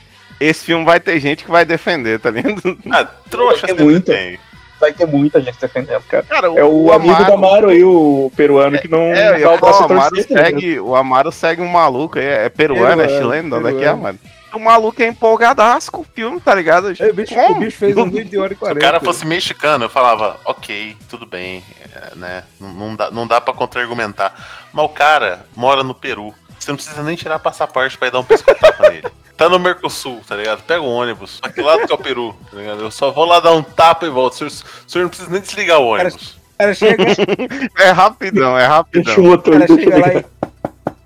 [0.40, 2.78] Esse filme vai ter gente que vai defender, tá ligado?
[2.90, 4.05] Ah, trouxa É sempre muito.
[4.12, 4.38] tem.
[4.80, 6.22] Vai ter muita gente defendendo, cara.
[6.22, 9.59] Cara, É o, amigo do Amaro aí, o peruano, que não É, eu dá o
[9.59, 10.44] braço o, Amaro tá ligado?
[10.44, 13.84] segue, o Amaro segue um maluco aí, é peruano, é Peruano, chileno, onde é que
[13.84, 14.18] é, mano?
[14.55, 16.92] O maluco é empolgadaço com o filme, tá ligado?
[16.99, 18.80] É, o, bicho, o bicho fez um vídeo de hora e Se o 40.
[18.80, 22.44] cara fosse mexicano, eu falava, ok, tudo bem, é, né?
[22.61, 24.32] Não, não dá, não dá pra contra-argumentar.
[24.72, 26.32] Mas o cara mora no Peru.
[26.59, 29.06] Você não precisa nem tirar passaporte pra ir dar um pescotapa nele.
[29.36, 30.62] Tá no Mercosul, tá ligado?
[30.64, 31.38] Pega o ônibus.
[31.40, 32.80] Pra que lado que é o Peru, tá ligado?
[32.80, 34.32] Eu só vou lá dar um tapa e volto.
[34.32, 36.32] O senhor, o senhor não precisa nem desligar o ônibus.
[36.54, 37.04] O cara chega,
[37.78, 39.04] É rapidão, é rapidão.
[39.04, 40.24] Deixa o motor, cara chega lá e.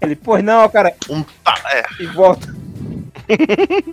[0.01, 1.85] Ele, pois não, cara, Um tá, é.
[2.01, 2.49] e volta.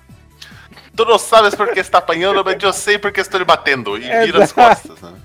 [0.96, 3.98] Tu não sabes porque está apanhando, mas eu sei porque estou lhe batendo.
[3.98, 4.82] E É vira as verdade.
[4.82, 5.18] costas, né?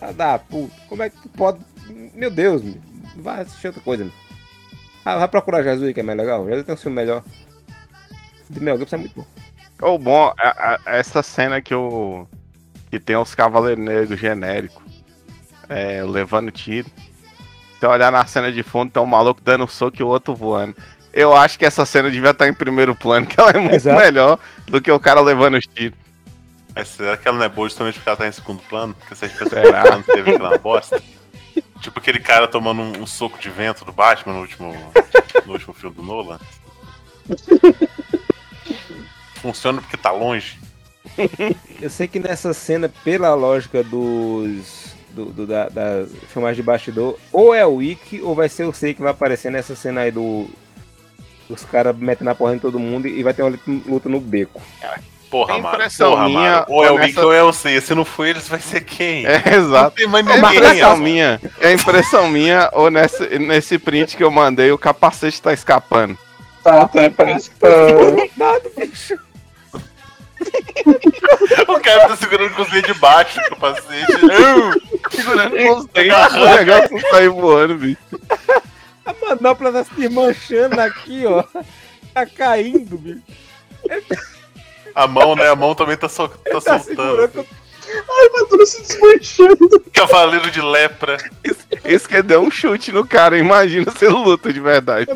[0.00, 0.72] Ah, dá, puta.
[0.88, 1.58] Como é que tu pode.
[2.14, 2.76] Meu Deus, meu.
[3.16, 4.04] vai assistir outra coisa.
[4.04, 4.12] meu.
[5.04, 6.44] Ah, vai procurar Jesus que é mais legal.
[6.46, 7.22] Jesus tem um filme melhor.
[8.48, 9.26] De Mel Gibson é muito bom.
[9.82, 12.26] O bom, a- a- essa cena que o.
[12.90, 14.82] que tem os Cavaleiros Negros genéricos
[15.68, 16.88] é, levando tiro.
[17.80, 20.74] Se olhar na cena de fundo, tem um maluco dando soco e o outro voando.
[21.12, 24.00] Eu acho que essa cena devia estar em primeiro plano, que ela é muito Exato.
[24.00, 25.98] melhor do que o cara levando os tiros.
[26.74, 28.94] Mas será que ela não é boa justamente porque ela tá em segundo plano?
[28.94, 31.00] Porque se a gente pensa que ela teve aquela bosta.
[31.84, 34.74] Tipo aquele cara tomando um, um soco de vento do Batman no último,
[35.44, 36.40] no último filme do Nolan.
[39.36, 40.58] Funciona porque tá longe.
[41.82, 44.94] Eu sei que nessa cena, pela lógica dos.
[45.10, 48.72] Do, do- da, da filmagem de bastidor, ou é o Ikki ou vai ser o
[48.72, 50.48] Sei que vai aparecer nessa cena aí do.
[51.50, 54.18] Os caras metendo a porra em todo mundo e vai ter uma luta- luta no
[54.18, 54.60] beco.
[55.34, 55.74] Porra, mano.
[55.74, 56.64] impressão Porra, minha, mano.
[56.68, 57.80] Ou é o nessa- Vic ou é o C.
[57.80, 59.26] Se não for eles, vai ser quem?
[59.26, 59.96] É, Não exato.
[59.96, 60.56] tem mais É ninguém.
[60.56, 60.96] impressão ó.
[60.96, 61.40] minha.
[61.60, 66.16] É impressão minha, ou nesse, nesse print que eu mandei, o capacete tá escapando.
[66.62, 67.68] Tá, tá, parece que tá.
[71.68, 74.12] O cara tá segurando com os dedos de baixo o capacete.
[75.10, 77.98] Segurando com os dentes, o negócio não sair voando, bicho.
[79.06, 81.42] A manopla tá se desmanchando aqui, ó.
[82.12, 83.22] Tá caindo, bicho.
[84.94, 85.48] A mão, né?
[85.48, 86.84] A mão também tá, sol- tá Tá soltando.
[87.28, 87.46] segurando.
[87.86, 89.80] Ai, mas tudo se desmanchando.
[89.92, 91.16] Cavaleiro de lepra.
[91.84, 95.06] Esse que deu um chute no cara, imagina se ele luta de verdade.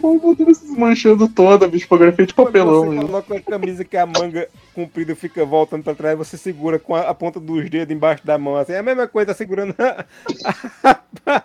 [0.00, 1.88] O motor se desmanchando toda, bicho.
[1.88, 2.84] Feito de papelão.
[2.86, 3.02] Você né?
[3.02, 7.00] coloca a camisa que a manga comprida fica voltando pra trás, você segura com a,
[7.02, 8.72] a ponta dos dedos embaixo da mão, assim.
[8.74, 10.04] É a mesma coisa, tá segurando a-
[11.26, 11.42] a-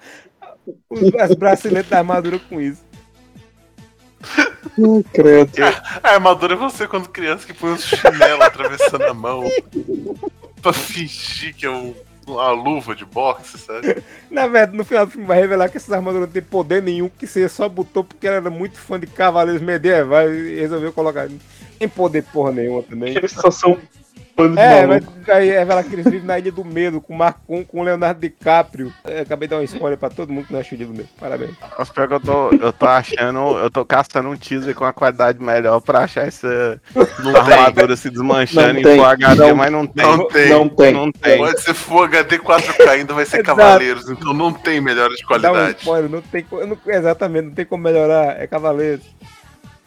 [0.89, 2.83] os, as braceletes da armadura com isso.
[5.13, 5.51] Credo.
[6.03, 9.43] A armadura é você quando criança que põe um chinelo atravessando a mão
[10.61, 11.93] pra fingir que é um-
[12.27, 14.03] uma luva de boxe, sabe?
[14.31, 17.07] Na verdade, no final do filme vai revelar que essas armaduras não tem poder nenhum,
[17.07, 21.29] que você só botou porque ela era muito fã de cavaleiros medievais e resolveu colocar.
[21.29, 21.37] Não
[21.77, 23.15] tem poder porra nenhuma também.
[23.15, 23.77] Eles só são
[24.35, 25.31] bando de É, mas maluco.
[25.31, 28.19] aí revela que eles vivem na Ilha do Medo, com o Marcon, com o Leonardo
[28.19, 28.91] DiCaprio.
[29.05, 31.09] Eu acabei de dar um spoiler pra todo mundo que não achou Ilha do Medo.
[31.19, 31.51] Parabéns.
[31.79, 34.91] Os pior que eu tô, eu tô achando, eu tô caçando um teaser com a
[34.93, 36.79] qualidade melhor pra achar essa
[37.35, 40.05] armadura se desmanchando Não em tem, Full HD, não- mas não tem.
[40.05, 40.49] Não tem.
[40.49, 40.93] Não tem.
[40.93, 41.37] Não tem.
[41.37, 43.43] Pode ser Full HD 4K, ainda vai ser.
[43.43, 45.77] Cavaleiros, então não tem melhora de Dá um qualidade.
[45.79, 48.41] spoiler, não tem não- Exatamente, não tem como melhorar.
[48.41, 49.01] É cavaleiro.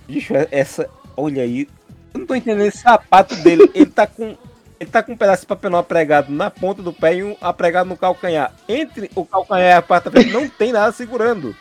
[0.06, 0.88] Bicho, é- essa.
[1.16, 1.68] Olha aí.
[2.14, 3.70] Eu não tô entendendo esse sapato dele.
[3.74, 4.36] Ele tá com.
[4.80, 7.88] Ele tá com um pedaço de papel apregado na ponta do pé e um apregado
[7.88, 8.52] no calcanhar.
[8.68, 11.54] Entre o calcanhar e a parte da frente não tem nada segurando.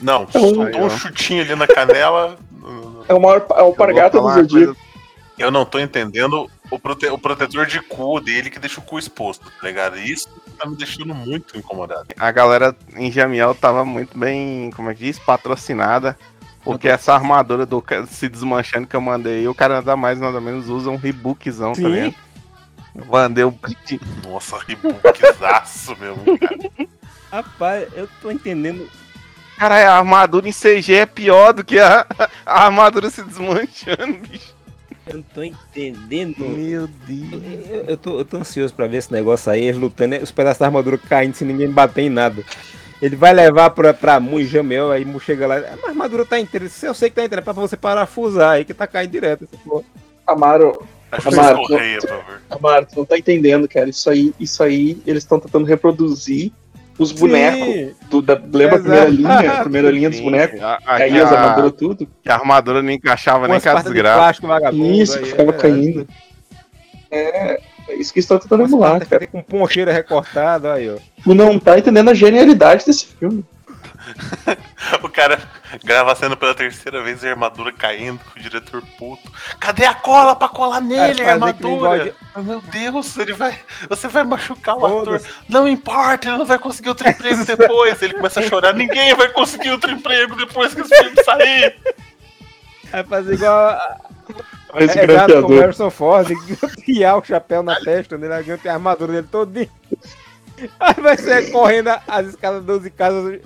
[0.00, 2.36] Não, É um- só um chutinho ali na canela.
[3.08, 4.76] É o maior é o pargata do uma Zodíaco.
[5.38, 8.98] Eu não tô entendendo o, prote- o protetor de cu dele que deixa o cu
[8.98, 9.96] exposto, tá ligado?
[9.98, 10.28] Isso
[10.58, 12.08] tá me deixando muito incomodado.
[12.18, 16.18] A galera em Jamiel tava muito bem, como é que diz, patrocinada.
[16.62, 20.68] Porque essa armadura do se desmanchando que eu mandei, o cara nada mais nada menos
[20.68, 21.82] usa um rebookzão, Sim.
[21.82, 22.14] tá ligado?
[22.94, 23.54] Eu mandei um.
[24.24, 26.90] Nossa, rebookzaço mesmo, cara.
[27.32, 28.88] Rapaz, eu tô entendendo.
[29.56, 32.06] Cara, a armadura em CG é pior do que a,
[32.44, 34.54] a armadura se desmanchando, bicho.
[35.06, 36.38] Eu não tô entendendo.
[36.40, 37.68] Meu Deus.
[37.68, 40.58] Eu, eu tô, eu tô ansioso pra ver esse negócio aí, eles lutando, os pedaços
[40.58, 42.44] da armadura caindo sem ninguém bater em nada.
[43.00, 45.56] Ele vai levar pra, pra Mu e Jamel, aí Mu chega lá.
[45.56, 46.68] A armadura tá inteira.
[46.68, 49.44] Se eu sei que tá inteira, é pra você parafusar aí que tá caindo direto.
[49.50, 49.84] essa porra.
[50.26, 52.40] Amaro, Acho que Amaro, correia, favor.
[52.50, 53.88] Amaro, tu não tá entendendo, cara.
[53.88, 56.52] Isso aí, isso aí eles estão tentando reproduzir
[56.98, 57.96] os bonecos.
[58.10, 59.10] Do, da, lembra a primeira Exato.
[59.16, 59.52] linha?
[59.52, 60.60] A primeira linha dos bonecos?
[60.62, 62.06] a- a- Caía as armaduras tudo.
[62.22, 64.46] Que a armadura não encaixava nem com a de plástico.
[64.74, 66.06] Isso, aí, que ficava é caindo.
[67.10, 67.18] É,
[67.54, 67.60] é
[67.94, 69.26] isso que estão tentando partes cara.
[69.26, 70.96] Com poncheira recortada, aí, ó.
[71.22, 73.44] Tu não tá entendendo a genialidade desse filme.
[75.02, 75.38] O cara
[75.84, 79.30] grava a cena pela terceira vez e a armadura caindo, o diretor puto.
[79.60, 82.04] Cadê a cola pra colar nele, a armadura?
[82.04, 83.56] de- Ah, Meu Deus, ele vai.
[83.88, 85.22] Você vai machucar o ator.
[85.48, 88.00] Não importa, ele não vai conseguir outro emprego depois.
[88.02, 91.76] Ele começa a chorar, ninguém vai conseguir outro emprego depois que esse filme sair.
[92.90, 93.54] Vai fazer igual.
[93.68, 93.96] a-
[94.74, 95.60] É o exato como o.
[95.60, 96.28] Harrison Ford,
[96.84, 99.70] criar o chapéu na testa dele, a tem a armadura dele todinho.
[100.78, 103.40] Aí vai ser correndo as escadas 12 casas,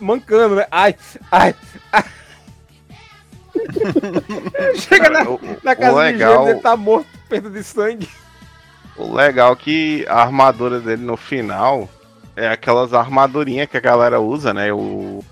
[0.00, 0.66] mancando, né?
[0.70, 0.96] Ai,
[1.30, 1.54] ai,
[1.92, 2.04] ai.
[4.76, 8.08] Chega na, O- na o casa de legal- gêmeos, ele tá morto, perda de sangue.
[8.96, 11.88] O legal é que a armadura dele no final
[12.34, 14.72] é aquelas armadurinhas que a galera usa, né?
[14.72, 15.22] O,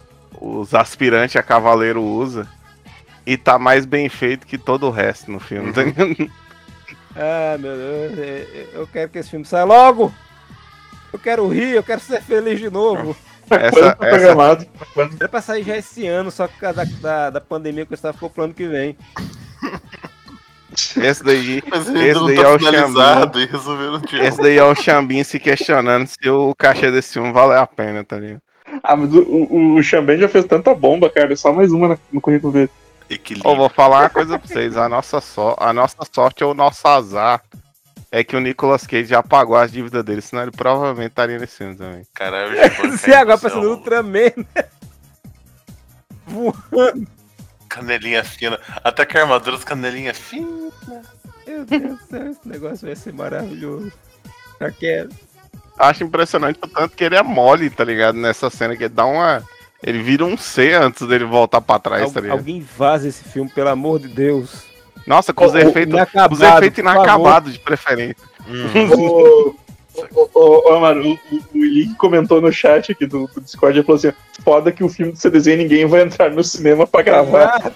[0.40, 2.46] os aspirantes a cavaleiro usa.
[3.26, 5.72] E tá mais bem feito que todo o resto no filme.
[5.72, 6.30] tá ligado?
[7.16, 8.22] Ah, meu Deus, é-
[8.54, 10.12] é- eu quero que esse filme saia logo.
[11.12, 13.16] Eu quero rir, eu quero ser feliz de novo.
[13.48, 14.66] Essa, Quando tá essa, programado?
[14.94, 17.84] Quando- Era pra sair já esse ano, só que por causa da, da, da pandemia
[17.86, 18.96] que eu estava ficou pro ano que vem.
[20.96, 26.28] esse daí, esse daí tá é de Esse daí é o Xambim se questionando se
[26.28, 28.40] o cachê desse filme vale a pena, tá ligado?
[28.82, 31.36] Ah, mas o, o, o Xambém já fez tanta bomba, cara.
[31.36, 32.70] Só mais uma no currículo dele.
[33.08, 33.52] Equilíbrio.
[33.52, 34.76] Ô, vou falar uma coisa pra vocês.
[34.76, 37.42] A nossa, so a nossa sorte ou o nosso azar
[38.10, 41.58] é que o Nicolas Cage já pagou as dívidas dele, senão ele provavelmente estaria nesse
[41.58, 42.06] filme também.
[42.14, 42.56] Caralho,
[43.02, 44.64] caiu agora pensando no Ultraman, né?
[46.26, 47.06] Voando.
[47.68, 48.58] Canelinha fina.
[48.84, 50.72] Até que a armadura das canelinhas finas.
[51.46, 53.92] Meu Deus do céu, esse negócio vai ser maravilhoso.
[54.60, 55.10] Já quero.
[55.76, 58.16] Acho impressionante o tanto que ele é mole, tá ligado?
[58.16, 59.42] Nessa cena que ele dá uma.
[59.86, 62.38] Ele vira um C antes dele voltar pra trás, Al- tá ligado?
[62.38, 64.64] alguém vaza esse filme, pelo amor de Deus.
[65.06, 68.16] Nossa, com os efeitos, inacabado, os efeitos inacabados de preferência.
[68.96, 69.54] Ô,
[69.94, 73.76] ô, ô, ô, Amaro, o, o, o Link comentou no chat aqui do, do Discord,
[73.78, 74.12] ele falou assim,
[74.42, 77.60] foda que o filme do CDZ ninguém vai entrar no cinema pra gravar.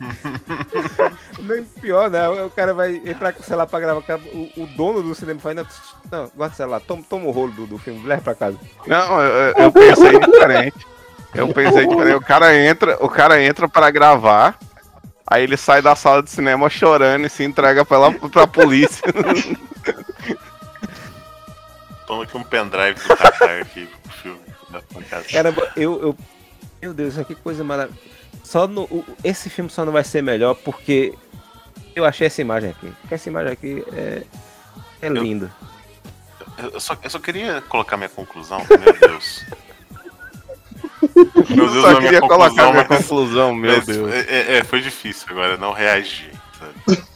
[1.40, 2.28] Nem pior, né?
[2.28, 4.02] O cara vai entrar com o celular pra gravar.
[4.32, 5.66] O, o dono do cinema faz, não,
[6.10, 8.58] não guarda o celular, toma, toma o rolo do, do filme, leva pra casa.
[8.86, 10.86] Não, eu, eu- pensei diferente.
[11.34, 12.14] Eu pensei diferente.
[12.16, 14.58] O cara entra, o cara entra para gravar.
[15.28, 19.02] Aí ele sai da sala de cinema chorando e se entrega pela, pra polícia.
[22.06, 24.40] Toma aqui um pendrive do Qatar aqui pro filme.
[25.32, 26.16] Caramba, eu, eu.
[26.80, 28.00] Meu Deus, que coisa maravilhosa.
[28.44, 31.14] Só no, o- esse filme só não vai ser melhor porque
[31.94, 32.92] eu achei essa imagem aqui.
[33.00, 34.22] Porque essa imagem aqui é,
[35.02, 35.52] é linda.
[36.58, 39.44] Eu só, eu só queria colocar minha conclusão, meu Deus.
[41.50, 44.12] Meu Deus, Só a minha queria colocar conclusão, minha mas- conclusão, meu mas Deus.
[44.12, 46.30] É, é, é, foi difícil agora não reagir.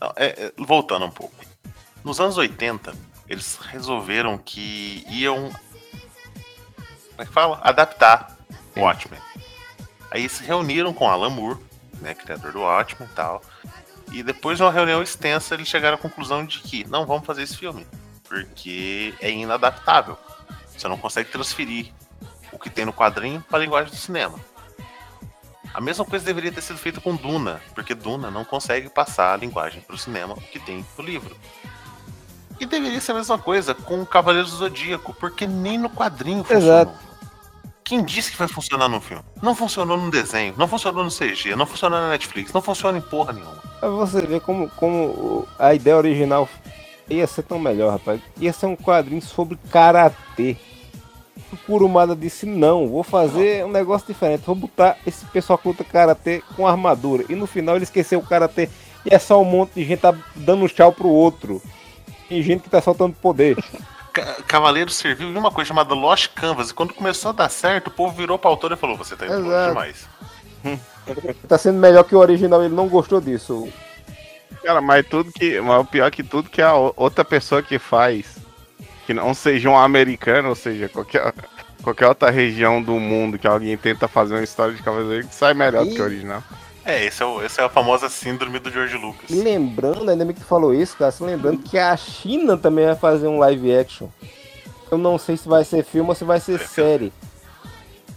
[0.00, 1.34] Não, é, é, voltando um pouco.
[2.04, 2.94] Nos anos 80,
[3.28, 5.50] eles resolveram que iam.
[7.16, 7.58] Como é que fala?
[7.62, 8.36] Adaptar
[8.76, 9.18] o Watchmen.
[10.10, 11.58] Aí se reuniram com Alan Moore,
[11.98, 13.42] né, criador do Watchmen e tal.
[14.12, 17.42] E depois de uma reunião extensa, eles chegaram à conclusão de que não vamos fazer
[17.42, 17.86] esse filme.
[18.28, 20.18] Porque é inadaptável.
[20.76, 21.90] Você não consegue transferir
[22.52, 24.38] o que tem no quadrinho para a linguagem do cinema.
[25.72, 29.36] A mesma coisa deveria ter sido feita com Duna, porque Duna não consegue passar a
[29.36, 31.34] linguagem para o cinema o que tem no livro.
[32.58, 36.94] E deveria ser a mesma coisa com Cavaleiros do Zodíaco, porque nem no quadrinho funcionou.
[37.86, 39.22] Quem disse que vai funcionar no filme?
[39.40, 43.00] Não funcionou no desenho, não funcionou no CG, não funcionou na Netflix, não funciona em
[43.00, 43.62] porra nenhuma.
[43.78, 46.48] Pra você ver como, como a ideia original
[47.08, 48.20] ia ser tão melhor, rapaz.
[48.40, 50.56] Ia ser um quadrinho sobre karatê.
[51.52, 54.42] O Kurumada disse: Não, vou fazer um negócio diferente.
[54.44, 57.24] Vou botar esse pessoal que luta karatê com armadura.
[57.28, 58.68] E no final ele esqueceu o karatê.
[59.04, 61.62] E é só um monte de gente tá dando tchau pro outro.
[62.28, 63.56] E gente que tá soltando poder.
[64.16, 67.88] Ca- Cavaleiro serviu em uma coisa chamada Lost Canvas, e quando começou a dar certo,
[67.88, 70.08] o povo virou pra autor e falou: Você tá indo longe demais.
[71.46, 73.68] tá sendo melhor que o original, ele não gostou disso.
[74.62, 75.60] Cara, mas tudo que.
[75.60, 78.36] Mas o pior que tudo que a outra pessoa que faz,
[79.06, 81.32] que não seja um americano, ou seja, qualquer,
[81.82, 85.84] qualquer outra região do mundo que alguém tenta fazer uma história de cavaleiro, sai melhor
[85.84, 86.42] do que o original.
[86.86, 89.28] É, esse é, o, esse é a famosa síndrome do George Lucas.
[89.28, 92.86] E lembrando, ainda bem que tu falou isso, cara, se lembrando que a China também
[92.86, 94.06] vai fazer um live action.
[94.88, 97.12] Eu não sei se vai ser filme ou se vai ser série.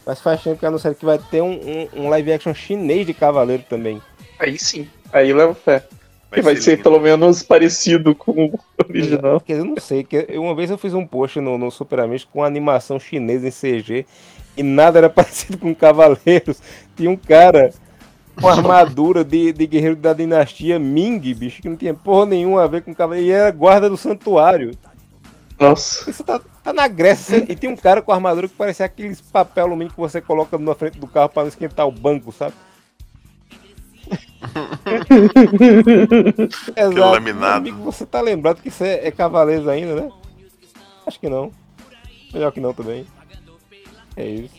[0.05, 3.13] Mas faz tempo que anunciaram que vai ter um, um, um live action chinês de
[3.13, 3.99] Cavaleiro também.
[4.37, 4.87] Aí sim.
[5.11, 5.83] Aí leva fé.
[6.31, 9.41] Que vai ser pelo menos parecido com o original.
[9.41, 10.03] Quer dizer, eu não sei.
[10.03, 13.51] Que uma vez eu fiz um post no, no Super Amigos com animação chinesa em
[13.51, 14.05] CG
[14.55, 16.61] e nada era parecido com Cavaleiros.
[16.95, 17.73] Tinha um cara
[18.35, 22.67] com armadura de, de guerreiro da dinastia Ming, bicho, que não tinha porra nenhuma a
[22.67, 23.27] ver com Cavaleiro.
[23.27, 24.71] E era guarda do santuário.
[25.59, 26.09] Nossa.
[26.09, 27.45] Isso tá, tá na Grécia.
[27.49, 30.73] E tem um cara com armadura que parecia aqueles papel alumínio que você coloca na
[30.73, 32.53] frente do carro para não esquentar o banco, sabe?
[36.75, 36.99] Exato.
[36.99, 37.57] laminado.
[37.57, 40.09] Amigo, você tá lembrado que isso é, é Cavaleiros ainda, né?
[41.05, 41.51] Acho que não.
[42.33, 43.05] Melhor que não também.
[44.15, 44.58] É isso.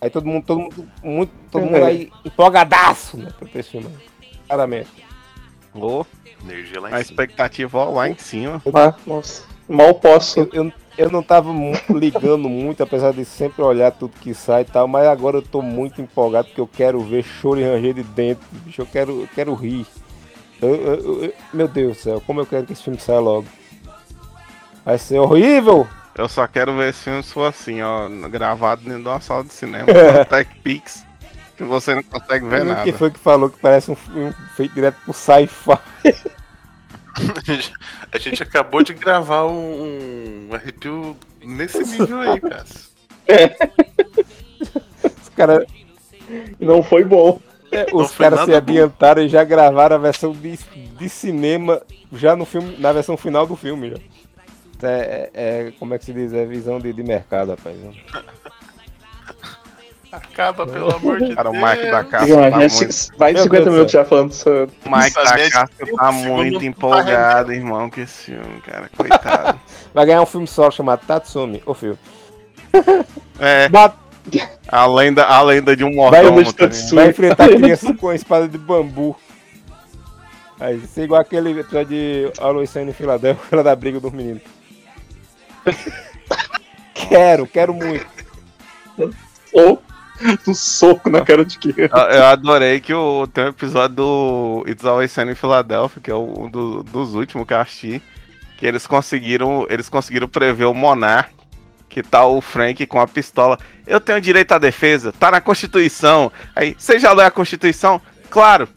[0.00, 3.30] Aí todo mundo, todo mundo, muito, todo mundo aí empolgadaço, né?
[3.38, 3.88] Pra ter esse filme.
[4.46, 4.88] Claramente.
[5.74, 6.04] Ô,
[6.44, 7.00] Energia lá em a cima.
[7.02, 8.62] expectativa ó, lá em cima.
[8.72, 9.42] Ah, nossa.
[9.68, 10.38] Mal posso.
[10.40, 11.50] Eu, eu, eu não tava
[11.90, 15.60] ligando muito, apesar de sempre olhar tudo que sai e tal, mas agora eu tô
[15.60, 18.80] muito empolgado porque eu quero ver choro e ranger de dentro, bicho.
[18.82, 19.84] Eu quero, eu quero rir.
[20.62, 23.46] Eu- eu- eu- meu Deus do céu, como eu quero que esse filme saia logo.
[24.84, 25.86] Vai ser horrível!
[26.18, 29.44] Eu só quero ver esse filme se for assim, ó, gravado dentro de uma sala
[29.44, 31.06] de cinema, com Tech Pix,
[31.56, 32.82] que você não consegue ver nada.
[32.82, 35.78] Quem foi que falou que parece um filme feito direto pro sci-fi?
[38.12, 42.64] A gente acabou de gravar um, um arrepio nesse nível aí, cara.
[45.22, 45.66] Os caras.
[46.58, 47.40] Não foi bom.
[47.70, 48.70] É, Não os caras se nada bom.
[48.72, 53.46] adiantaram e já gravaram a versão de, de cinema já no filme, na versão final
[53.46, 53.90] do filme.
[53.90, 53.96] Já.
[54.82, 56.32] É, é- é- como é que se diz?
[56.32, 57.76] É visão de, de mercado, rapaz.
[60.10, 61.64] Acaba, pelo amor de Cara, o Deus.
[61.70, 63.18] Mike da Casa tá muito...
[63.18, 64.48] vai de Meu 50 Deus do minutos já falando isso.
[64.48, 68.90] O Mike da Casa tá muito empolgado, irmão, com esse filme, cara.
[68.96, 69.60] Coitado.
[69.92, 71.98] Vai ganhar um filme só chamado Tatsumi, o filme.
[73.38, 73.96] É, Bat-
[74.66, 76.68] a lenda, a lenda de um mordomo, tá?
[76.94, 79.14] Vai enfrentar crianças com a espada de bambu.
[80.60, 84.42] Aí, isso é igual aquele episódio de Sunny em Filadélfia, da briga dos meninos.
[86.94, 88.06] Quero, quero muito.
[89.52, 89.82] Ou
[90.46, 91.74] um soco na cara de quem?
[91.78, 96.14] Eu adorei que o, tem um episódio do It's Always Sunny em Philadelphia, que é
[96.14, 98.02] um do- dos últimos que eu assisti,
[98.56, 101.32] que eles conseguiram, eles conseguiram prever o Monark,
[101.88, 103.58] que tá o Frank com a pistola.
[103.86, 106.30] Eu tenho direito à defesa, tá na Constituição.
[106.54, 108.00] Aí, você já leu a Constituição?
[108.28, 108.68] Claro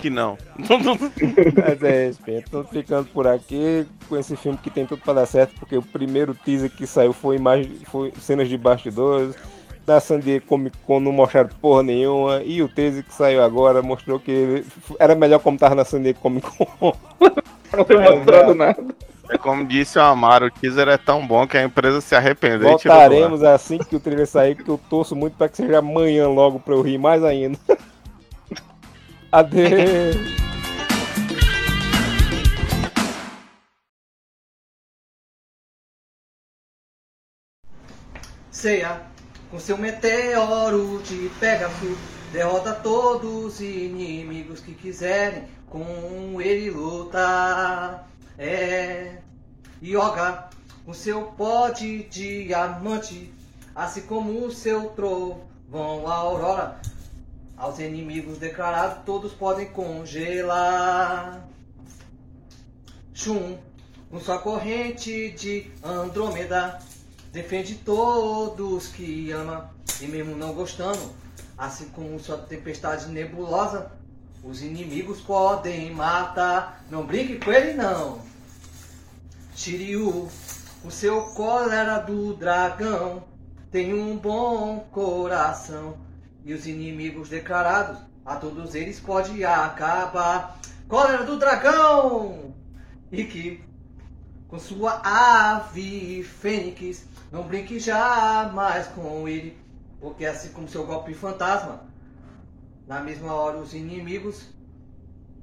[0.00, 0.36] que não.
[0.58, 2.20] Mas é isso.
[2.50, 5.82] Tô ficando por aqui com esse filme que tem tudo pra dar certo, porque o
[5.82, 9.34] primeiro teaser que saiu foi, imagem, foi cenas de bastidores.
[9.86, 12.42] Da San Diego Comic Con não mostraram porra nenhuma.
[12.44, 14.62] E o teaser que saiu agora mostrou que
[14.98, 16.94] era melhor como tava na San Diego Comic Con.
[17.76, 18.82] Não foi mostrado nada.
[19.30, 22.68] É como disse o Amaro, o teaser é tão bom que a empresa se arrependeu
[22.68, 22.70] e.
[22.70, 26.58] Voltaremos assim que o trailer sair, que eu torço muito pra que seja amanhã logo
[26.58, 27.58] pra eu rir mais ainda.
[29.30, 30.16] Adeus.
[38.50, 39.02] Ceia,
[39.50, 41.98] com seu meteoro de Pegasus,
[42.32, 48.08] derrota todos os inimigos que quiserem com ele lutar.
[48.38, 49.18] É.
[49.82, 50.48] Yoga,
[50.84, 53.32] com seu pó de diamante,
[53.74, 56.80] assim como o seu trovão aurora,
[57.58, 61.46] aos inimigos declarados todos podem congelar.
[63.12, 63.58] Shun,
[64.08, 66.78] com sua corrente de Andrômeda,
[67.32, 71.12] defende todos que ama, e mesmo não gostando,
[71.56, 73.90] assim como sua tempestade nebulosa,
[74.44, 76.84] os inimigos podem matar.
[76.88, 78.20] Não brinque com ele não.
[79.56, 80.28] Shiryu,
[80.84, 83.24] o seu cólera do dragão,
[83.72, 86.07] tem um bom coração.
[86.48, 90.58] E os inimigos declarados, a todos eles pode acabar.
[90.88, 92.54] Cólera do dragão!
[93.12, 93.62] E que,
[94.48, 99.58] com sua ave fênix, não brinque jamais com ele.
[100.00, 101.82] Porque assim como seu golpe fantasma,
[102.86, 104.48] na mesma hora os inimigos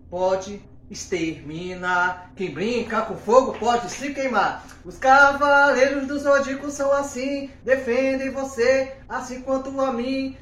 [0.10, 2.32] pode exterminar.
[2.36, 4.66] Quem brinca com fogo pode se queimar.
[4.84, 10.36] Os cavaleiros do zodíaco são assim, defendem você, assim quanto a mim.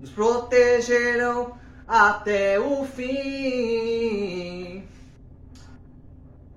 [0.00, 4.56] Nos protegerão até o fim.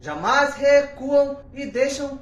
[0.02, 2.20] Jamais recuam e deixam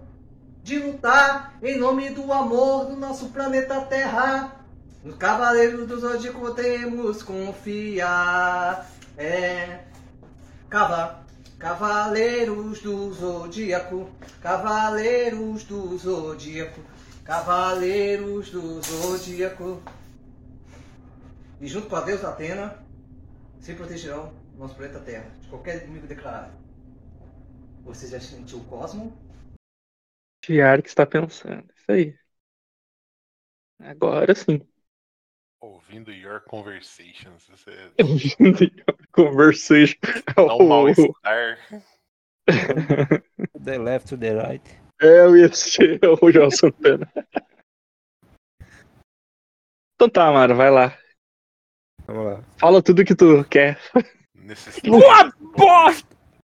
[0.64, 4.56] de lutar em nome do amor do nosso planeta Terra.
[5.04, 8.90] Nos cavaleiros do zodíaco podemos confiar.
[9.18, 9.80] É.
[10.70, 11.24] Cava,
[11.58, 14.10] cavaleiros do zodíaco,
[14.42, 16.82] cavaleiros do zodíaco,
[17.24, 19.82] cavaleiros do zodíaco.
[21.60, 22.84] E junto com a deusa Atena,
[23.60, 26.54] se protegerão nosso planeta Terra de qualquer inimigo declarado.
[27.84, 29.18] Você já sentiu o cosmo?
[30.44, 31.68] Tiar que está pensando.
[31.76, 32.18] Isso aí.
[33.80, 34.62] Agora sim.
[35.62, 37.48] Ouvindo Your Conversations.
[37.48, 37.92] Você
[39.12, 39.98] Conversation.
[40.36, 41.58] dá um mal-estar.
[43.64, 44.64] The left to the right.
[45.02, 47.12] É, eu ia ser o João Santana.
[49.96, 50.98] Então tá, Mara, vai lá.
[52.08, 52.40] Vamos lá.
[52.58, 53.78] Fala tudo que tu quer.
[54.34, 54.90] Necessidade.
[54.90, 56.17] Uma bosta!